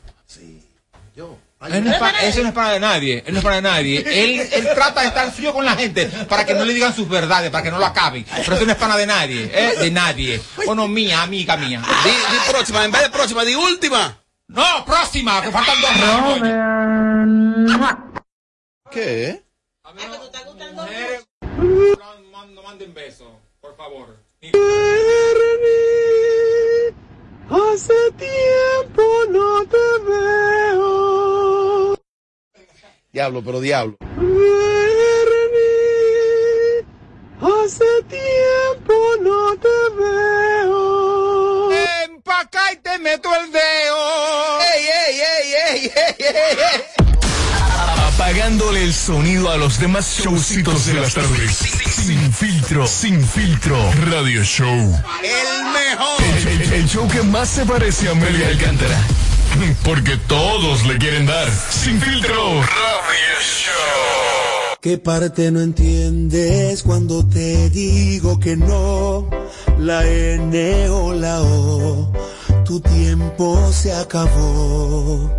[1.67, 3.61] Él no es para, eso no es para de nadie, él no es para de
[3.63, 3.97] nadie.
[4.05, 7.09] Él, él trata de estar frío con la gente para que no le digan sus
[7.09, 8.23] verdades, para que no lo acaben.
[8.35, 9.73] Pero eso no es para de nadie, ¿eh?
[9.79, 10.39] de nadie.
[10.65, 11.81] Bueno, mía, amiga mía.
[12.03, 14.15] Di, di próxima, en vez de próxima, di última.
[14.47, 15.89] No, próxima, que faltan dos
[16.37, 17.97] coño.
[18.91, 19.41] ¿Qué?
[20.75, 21.25] Mujeres,
[22.31, 23.27] no, no manden besos,
[23.59, 24.17] por favor.
[27.49, 29.77] Hace tiempo no te
[30.07, 31.95] veo.
[33.13, 33.97] Diablo, pero diablo.
[37.41, 39.67] Hace tiempo no te
[39.97, 41.67] veo.
[41.69, 44.61] Ven pa' acá y te meto el dedo.
[44.61, 46.83] ¡Ey, ey, ey, ey, ey, ey, ey!
[48.07, 51.94] Apagándole el sonido a los demás showcitos de las tardes.
[52.05, 53.77] Sin filtro, sin filtro.
[54.11, 54.67] Radio Show.
[54.67, 56.21] El mejor.
[56.47, 59.01] El, el- el show que más se parece a Amelia Alcántara.
[59.83, 61.47] Porque todos le quieren dar.
[61.71, 62.61] Sin filtro.
[62.61, 64.77] Radio Show.
[64.81, 69.27] ¿Qué parte no entiendes cuando te digo que no?
[69.79, 72.13] La N o la O,
[72.65, 75.33] tu tiempo se acabó.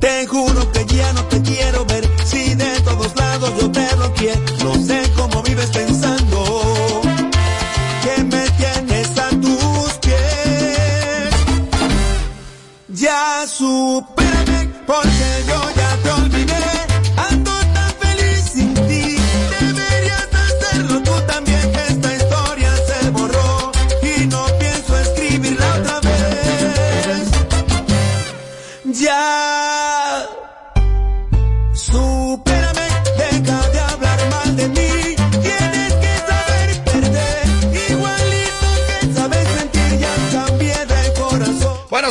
[0.00, 4.34] Te juro que ya no te quiero ver, si de todos lados yo te bloqueé.
[4.62, 7.02] No sé cómo vives pensando
[8.02, 11.34] que me tienes a tus pies.
[12.88, 15.67] Ya supérame porque yo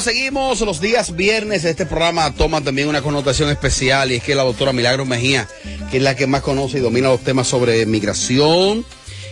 [0.02, 1.66] Seguimos los días viernes.
[1.66, 5.48] Este programa toma también una connotación especial y es que la doctora Milagro Mejía,
[5.90, 8.86] que es la que más conoce y domina los temas sobre migración,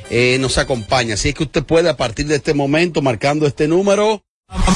[0.09, 1.13] eh, nos acompaña.
[1.13, 4.23] Así es que usted puede a partir de este momento, marcando este número.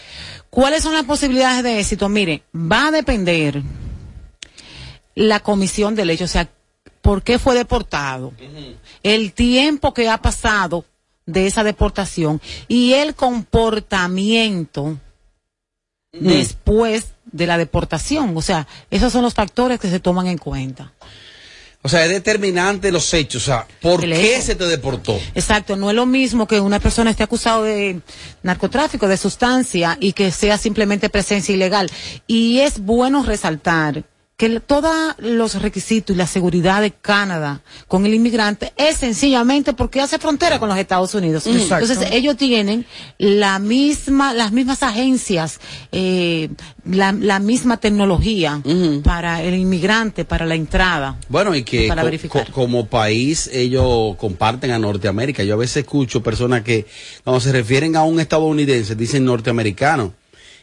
[0.50, 2.08] ¿cuáles son las posibilidades de éxito?
[2.08, 3.62] Mire, va a depender
[5.14, 6.48] la comisión del hecho, o sea,
[7.02, 8.32] ¿por qué fue deportado?
[9.02, 10.84] El tiempo que ha pasado
[11.26, 14.98] de esa deportación y el comportamiento
[16.12, 18.36] después de la deportación.
[18.36, 20.92] O sea, esos son los factores que se toman en cuenta.
[21.84, 23.42] O sea, es determinante los hechos.
[23.42, 24.46] O sea, ¿por El qué hecho.
[24.46, 25.18] se te deportó?
[25.34, 28.00] Exacto, no es lo mismo que una persona esté acusado de
[28.44, 31.90] narcotráfico, de sustancia y que sea simplemente presencia ilegal.
[32.28, 34.04] Y es bueno resaltar
[34.36, 40.00] que todos los requisitos y la seguridad de Canadá con el inmigrante es sencillamente porque
[40.00, 41.46] hace frontera con los Estados Unidos.
[41.46, 41.84] Exacto.
[41.86, 42.84] Entonces ellos tienen
[43.18, 45.60] la misma, las mismas agencias,
[45.92, 46.48] eh,
[46.84, 48.60] la, la misma tecnología
[49.04, 51.16] para el inmigrante, para la entrada.
[51.28, 52.46] Bueno, y que Para co- verificar.
[52.46, 55.44] co- como país ellos comparten a Norteamérica.
[55.44, 56.86] Yo a veces escucho personas que
[57.22, 60.14] cuando se refieren a un estadounidense dicen norteamericano.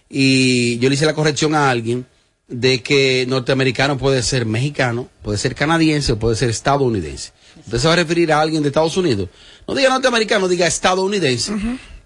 [0.09, 2.05] Y yo le hice la corrección a alguien
[2.49, 7.31] de que norteamericano puede ser mexicano, puede ser canadiense o puede ser estadounidense.
[7.65, 9.29] Usted se va a referir a alguien de Estados Unidos.
[9.67, 11.53] No diga norteamericano, diga estadounidense,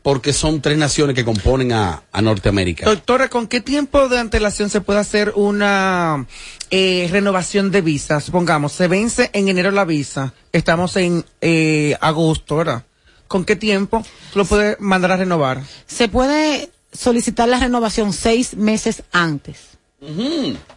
[0.01, 2.85] porque son tres naciones que componen a, a Norteamérica.
[2.85, 6.27] Doctora, ¿con qué tiempo de antelación se puede hacer una
[6.69, 8.19] eh, renovación de visa?
[8.19, 12.83] Supongamos, se vence en enero la visa, estamos en eh, agosto, ¿verdad?
[13.29, 15.63] ¿Con qué tiempo lo puede mandar a renovar?
[15.87, 19.73] Se puede solicitar la renovación seis meses antes.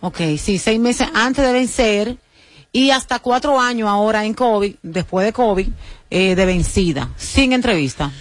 [0.01, 2.17] Ok, sí, seis meses antes de vencer
[2.73, 5.69] y hasta cuatro años ahora en COVID, después de COVID,
[6.11, 8.13] eh, de vencida, sin entrevista.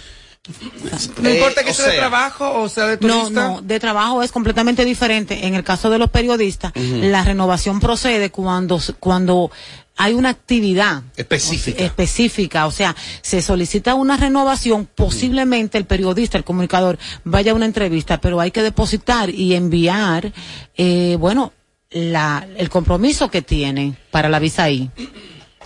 [1.20, 3.48] No Eh, importa que o sea de sea- trabajo o sea de No, turista.
[3.48, 5.46] no, de trabajo es completamente diferente.
[5.46, 9.50] En el caso de los periodistas, la renovación procede cuando, cuando
[9.96, 11.82] hay una actividad Específica.
[11.82, 17.64] específica, o sea, se solicita una renovación, posiblemente el periodista, el comunicador, vaya a una
[17.66, 20.32] entrevista, pero hay que depositar y enviar,
[20.76, 21.52] eh, bueno,
[21.90, 24.90] la, el compromiso que tiene para la visa ahí.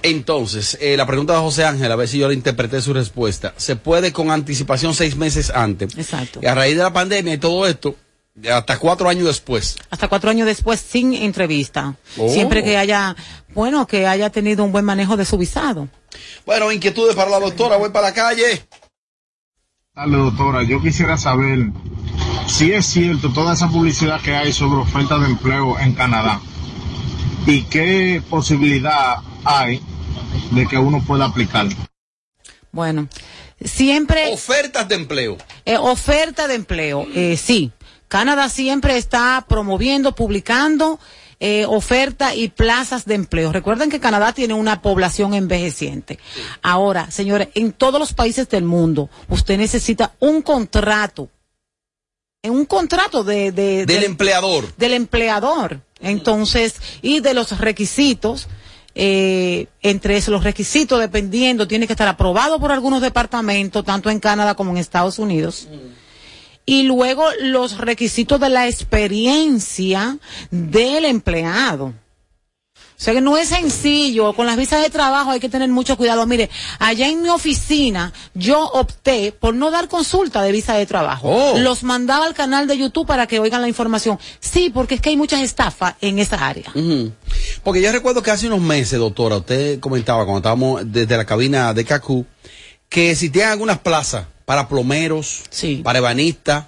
[0.03, 3.53] Entonces, eh, la pregunta de José Ángel, a ver si yo le interpreté su respuesta.
[3.57, 5.97] ¿Se puede con anticipación seis meses antes?
[5.97, 6.41] Exacto.
[6.43, 7.97] Y a raíz de la pandemia y todo esto,
[8.51, 9.77] hasta cuatro años después.
[9.91, 11.97] Hasta cuatro años después sin entrevista.
[12.17, 12.31] Oh.
[12.31, 13.15] Siempre que haya,
[13.55, 15.89] bueno, que haya tenido un buen manejo de su visado.
[16.47, 18.65] Bueno, inquietudes para la doctora, voy para la calle.
[19.95, 21.59] Dale, doctora, yo quisiera saber
[22.47, 26.41] si es cierto toda esa publicidad que hay sobre ofertas de empleo en Canadá
[27.47, 29.83] y qué posibilidad hay
[30.53, 31.67] de que uno pueda aplicar.
[32.73, 33.09] Bueno,
[33.65, 34.33] siempre.
[34.33, 35.37] Ofertas de empleo.
[35.65, 37.73] Eh, oferta de empleo, eh, sí.
[38.09, 40.99] Canadá siempre está promoviendo, publicando
[41.39, 43.53] eh, oferta y plazas de empleo.
[43.53, 46.19] Recuerden que Canadá tiene una población envejeciente.
[46.61, 51.29] Ahora, señores, en todos los países del mundo, usted necesita un contrato.
[52.43, 54.75] En un contrato de, de- Del de- empleador.
[54.77, 55.81] del empleador.
[56.01, 58.49] Entonces, y de los requisitos,
[59.03, 64.55] eh, entre los requisitos, dependiendo, tiene que estar aprobado por algunos departamentos, tanto en Canadá
[64.55, 65.69] como en Estados Unidos.
[66.67, 70.19] Y luego los requisitos de la experiencia
[70.51, 71.95] del empleado.
[73.01, 75.97] O sea que no es sencillo, con las visas de trabajo hay que tener mucho
[75.97, 76.27] cuidado.
[76.27, 81.31] Mire, allá en mi oficina yo opté por no dar consulta de visa de trabajo.
[81.31, 81.59] Oh.
[81.59, 84.19] Los mandaba al canal de YouTube para que oigan la información.
[84.41, 86.71] Sí, porque es que hay muchas estafas en esa área.
[86.75, 87.11] Ujú.
[87.63, 91.73] Porque yo recuerdo que hace unos meses, doctora, usted comentaba cuando estábamos desde la cabina
[91.75, 92.25] de CACU,
[92.89, 95.43] que existían algunas plazas para plomeros,
[95.83, 96.65] para ebanistas,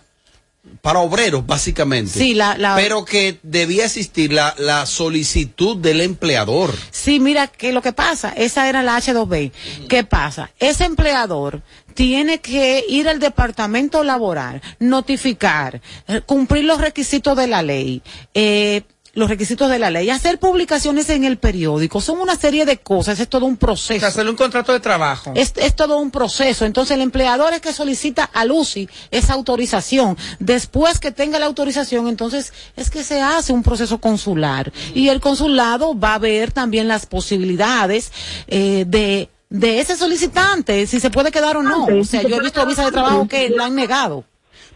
[0.80, 2.12] para obreros, básicamente.
[2.18, 6.72] Sí, la- la- Pero que debía existir la, la solicitud del empleador.
[6.92, 9.50] Sí, mira, que lo que pasa, esa era la H2B.
[9.88, 10.50] ¿Qué pasa?
[10.60, 11.62] Ese empleador
[11.94, 18.02] tiene que ir al departamento laboral, notificar, eh, cumplir los requisitos de la ley,
[18.34, 18.82] eh,
[19.14, 23.20] los requisitos de la ley, hacer publicaciones en el periódico, son una serie de cosas,
[23.20, 24.06] es todo un proceso.
[24.06, 25.32] hacerle un contrato de trabajo.
[25.34, 26.64] Es, es todo un proceso.
[26.64, 30.16] Entonces, el empleador es que solicita al UCI esa autorización.
[30.38, 34.72] Después que tenga la autorización, entonces es que se hace un proceso consular.
[34.94, 38.12] Y el consulado va a ver también las posibilidades
[38.46, 41.84] eh, de, de ese solicitante, si se puede quedar o no.
[41.84, 44.24] O sea, yo he visto visas de trabajo que la han negado.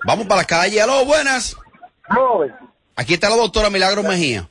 [0.05, 0.80] Vamos para la calle.
[0.82, 1.57] Aló, buenas.
[2.97, 4.49] Aquí está la doctora Milagro Mejía.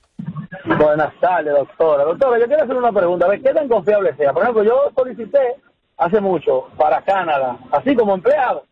[0.77, 2.03] Buenas tardes, doctora.
[2.03, 3.25] Doctora, yo quiero hacer una pregunta.
[3.25, 4.33] A ver, ¿qué tan confiable sea?
[4.33, 5.55] Por ejemplo, yo solicité
[5.97, 8.63] hace mucho para Canadá, así como empleado,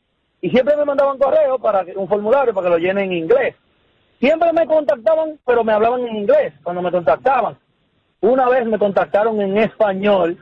[0.41, 3.55] y siempre me mandaban correo para que- un formulario para que lo llene en inglés.
[4.19, 7.57] Siempre me contactaban, pero me hablaban en inglés cuando me contactaban.
[8.21, 10.37] Una vez me contactaron en español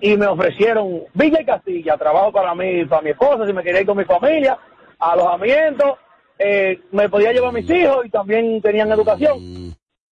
[0.00, 3.80] y me ofrecieron Villa y Castilla, trabajo para mí, para mi esposa, si me quería
[3.80, 4.58] ir con mi familia,
[4.98, 5.96] alojamiento,
[6.38, 9.74] eh, me podía llevar a mis hijos y también tenían educación.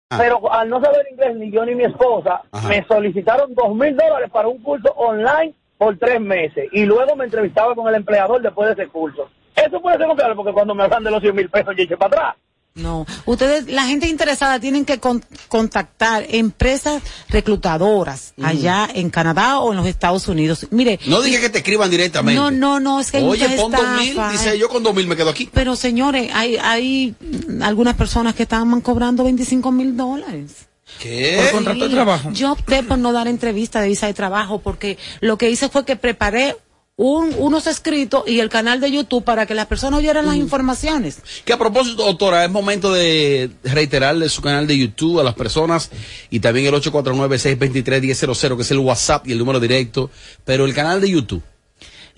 [0.09, 4.31] Pero al no saber inglés ni yo ni mi esposa, me solicitaron dos mil dólares
[4.31, 8.69] para un curso online por tres meses y luego me entrevistaba con el empleador después
[8.69, 9.29] de ese curso.
[9.55, 11.97] Eso puede ser confiable porque cuando me hablan de los 100 mil pesos yo eché
[11.97, 12.37] para atrás.
[12.77, 19.73] No, ustedes, la gente interesada tienen que con- contactar empresas reclutadoras allá en Canadá o
[19.73, 20.67] en los Estados Unidos.
[20.71, 22.39] Mire, No dije que te escriban directamente.
[22.39, 25.07] No, no, no, es que hay Oye, pon dos mil, dice yo con dos mil
[25.07, 25.49] me quedo aquí.
[25.53, 30.67] Pero señores, hay, hay mm, algunas personas que estaban cobrando 25 mil dólares.
[31.01, 31.41] ¿Qué?
[31.43, 32.31] Por contrato de trabajo.
[32.33, 35.85] Yo opté por no dar entrevista de visa de trabajo porque lo que hice fue
[35.85, 36.57] que preparé
[36.99, 41.19] un, unos escritos y el canal de YouTube para que las personas oyeran las informaciones.
[41.45, 45.91] Que a propósito, doctora, es momento de reiterarle su canal de YouTube a las personas
[46.31, 50.11] y también el 849-623-1000, que es el WhatsApp y el número directo,
[50.45, 51.43] pero el canal de YouTube.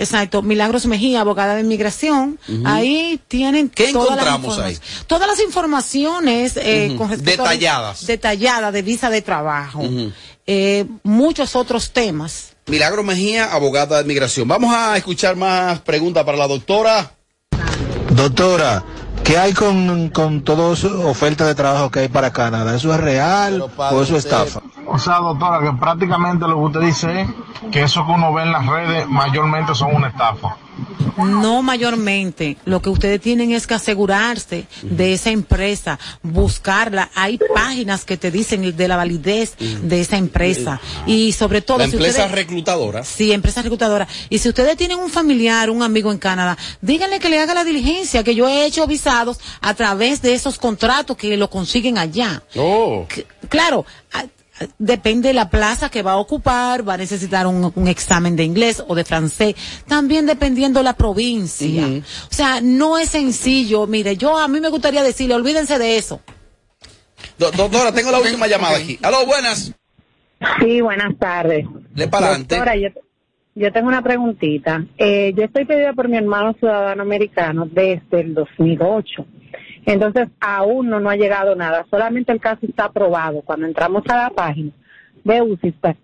[0.00, 2.38] Exacto, Milagros Mejía, abogada de inmigración.
[2.48, 2.62] Ujú.
[2.64, 4.74] Ahí tienen ¿Qué todas las encontramos ahí?
[4.74, 8.06] informa- Todas las informaciones eh, con respecto a- Detalladas.
[8.06, 9.82] detalladas de visa de trabajo.
[10.46, 12.47] Eh, muchos otros temas.
[12.68, 14.46] Milagro Mejía, abogada de migración.
[14.46, 17.12] Vamos a escuchar más preguntas para la doctora.
[18.10, 18.84] Doctora,
[19.24, 22.76] ¿qué hay con, con todas ofertas de trabajo que hay para Canadá?
[22.76, 24.60] ¿Eso es real o eso es estafa?
[24.90, 27.28] O sea, doctora, que prácticamente lo que usted dice es
[27.70, 30.56] que eso que uno ve en las redes mayormente son una estafa.
[31.16, 32.56] No mayormente.
[32.64, 37.10] Lo que ustedes tienen es que asegurarse de esa empresa, buscarla.
[37.16, 40.80] Hay páginas que te dicen de la validez de esa empresa.
[41.06, 43.02] Y sobre todo, La si empresa ustedes- reclutadora.
[43.04, 44.06] Sí, empresa reclutadora.
[44.30, 47.64] Y si ustedes tienen un familiar, un amigo en Canadá, díganle que le haga la
[47.64, 52.42] diligencia, que yo he hecho visados a través de esos contratos que lo consiguen allá.
[52.56, 53.04] Oh.
[53.48, 53.84] Claro,
[54.78, 58.44] depende de la plaza que va a ocupar, va a necesitar un, un examen de
[58.44, 59.54] inglés o de francés,
[59.86, 61.84] también dependiendo la provincia.
[62.30, 63.86] O sea, no es sencillo.
[63.86, 66.20] Mire, yo a mí me gustaría decirle, olvídense de eso.
[67.38, 68.98] Do- doctora, tengo la última llamada aquí.
[69.02, 69.72] Aló, buenas.
[70.60, 71.66] Sí, buenas tardes.
[71.94, 72.54] De para adelante.
[72.56, 72.88] Doctora, yo,
[73.54, 74.84] yo tengo una preguntita.
[74.96, 79.26] Eh, yo estoy pedida por mi hermano ciudadano americano desde el 2008.
[79.86, 81.86] Entonces, aún no, no ha llegado nada.
[81.90, 83.42] Solamente el caso está aprobado.
[83.42, 84.70] Cuando entramos a la página
[85.24, 85.96] de UCI, pues,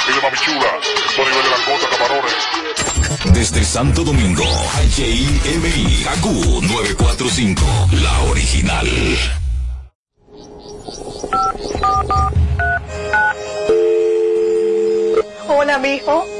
[0.05, 0.70] Dile mami chula,
[1.07, 3.32] esto nivel de langota, camarones.
[3.32, 4.42] Desde Santo Domingo,
[4.96, 6.26] HIMI, KQ
[6.62, 7.64] 945,
[8.03, 8.88] la original.
[15.46, 16.39] Hola, mijo.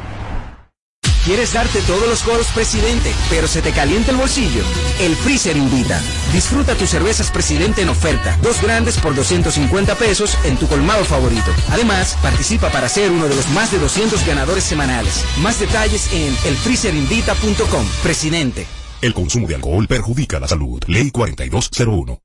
[1.23, 4.63] ¿Quieres darte todos los coros, presidente, pero se te calienta el bolsillo?
[4.99, 6.01] El Freezer invita.
[6.33, 8.39] Disfruta tus cervezas presidente en oferta.
[8.41, 11.51] Dos grandes por 250 pesos en tu colmado favorito.
[11.69, 15.23] Además, participa para ser uno de los más de 200 ganadores semanales.
[15.37, 17.85] Más detalles en elfreezerinvita.com.
[18.01, 18.65] Presidente.
[19.03, 20.81] El consumo de alcohol perjudica la salud.
[20.87, 22.19] Ley 4201.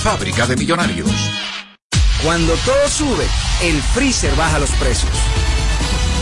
[0.00, 1.10] fábrica de millonarios.
[2.24, 3.26] Cuando todo sube,
[3.62, 5.10] el Freezer baja los precios.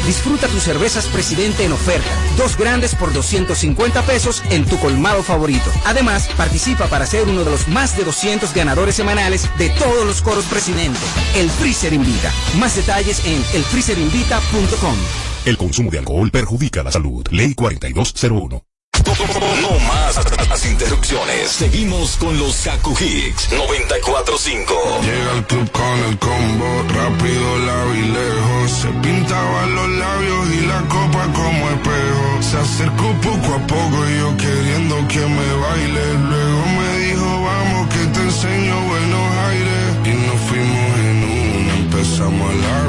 [0.07, 2.09] Disfruta tus cervezas presidente en oferta.
[2.37, 5.71] Dos grandes por 250 pesos en tu colmado favorito.
[5.85, 10.23] Además, participa para ser uno de los más de 200 ganadores semanales de todos los
[10.23, 11.01] coros presidente.
[11.37, 12.33] El Freezer invita.
[12.59, 14.97] Más detalles en elfreezerinvita.com.
[15.45, 17.27] El consumo de alcohol perjudica la salud.
[17.31, 18.68] Ley 4201.
[19.09, 20.19] No más
[20.51, 21.51] las interrupciones.
[21.51, 24.75] Seguimos con los Kaku Hicks 945.
[25.03, 28.71] Llega al club con el combo, rápido la lejos.
[28.71, 32.43] Se pintaban los labios y la copa como espejo.
[32.43, 36.05] Se acercó poco a poco y yo queriendo que me baile.
[36.29, 39.97] Luego me dijo, vamos que te enseño buenos aires.
[40.05, 42.88] Y nos fuimos en una, empezamos a la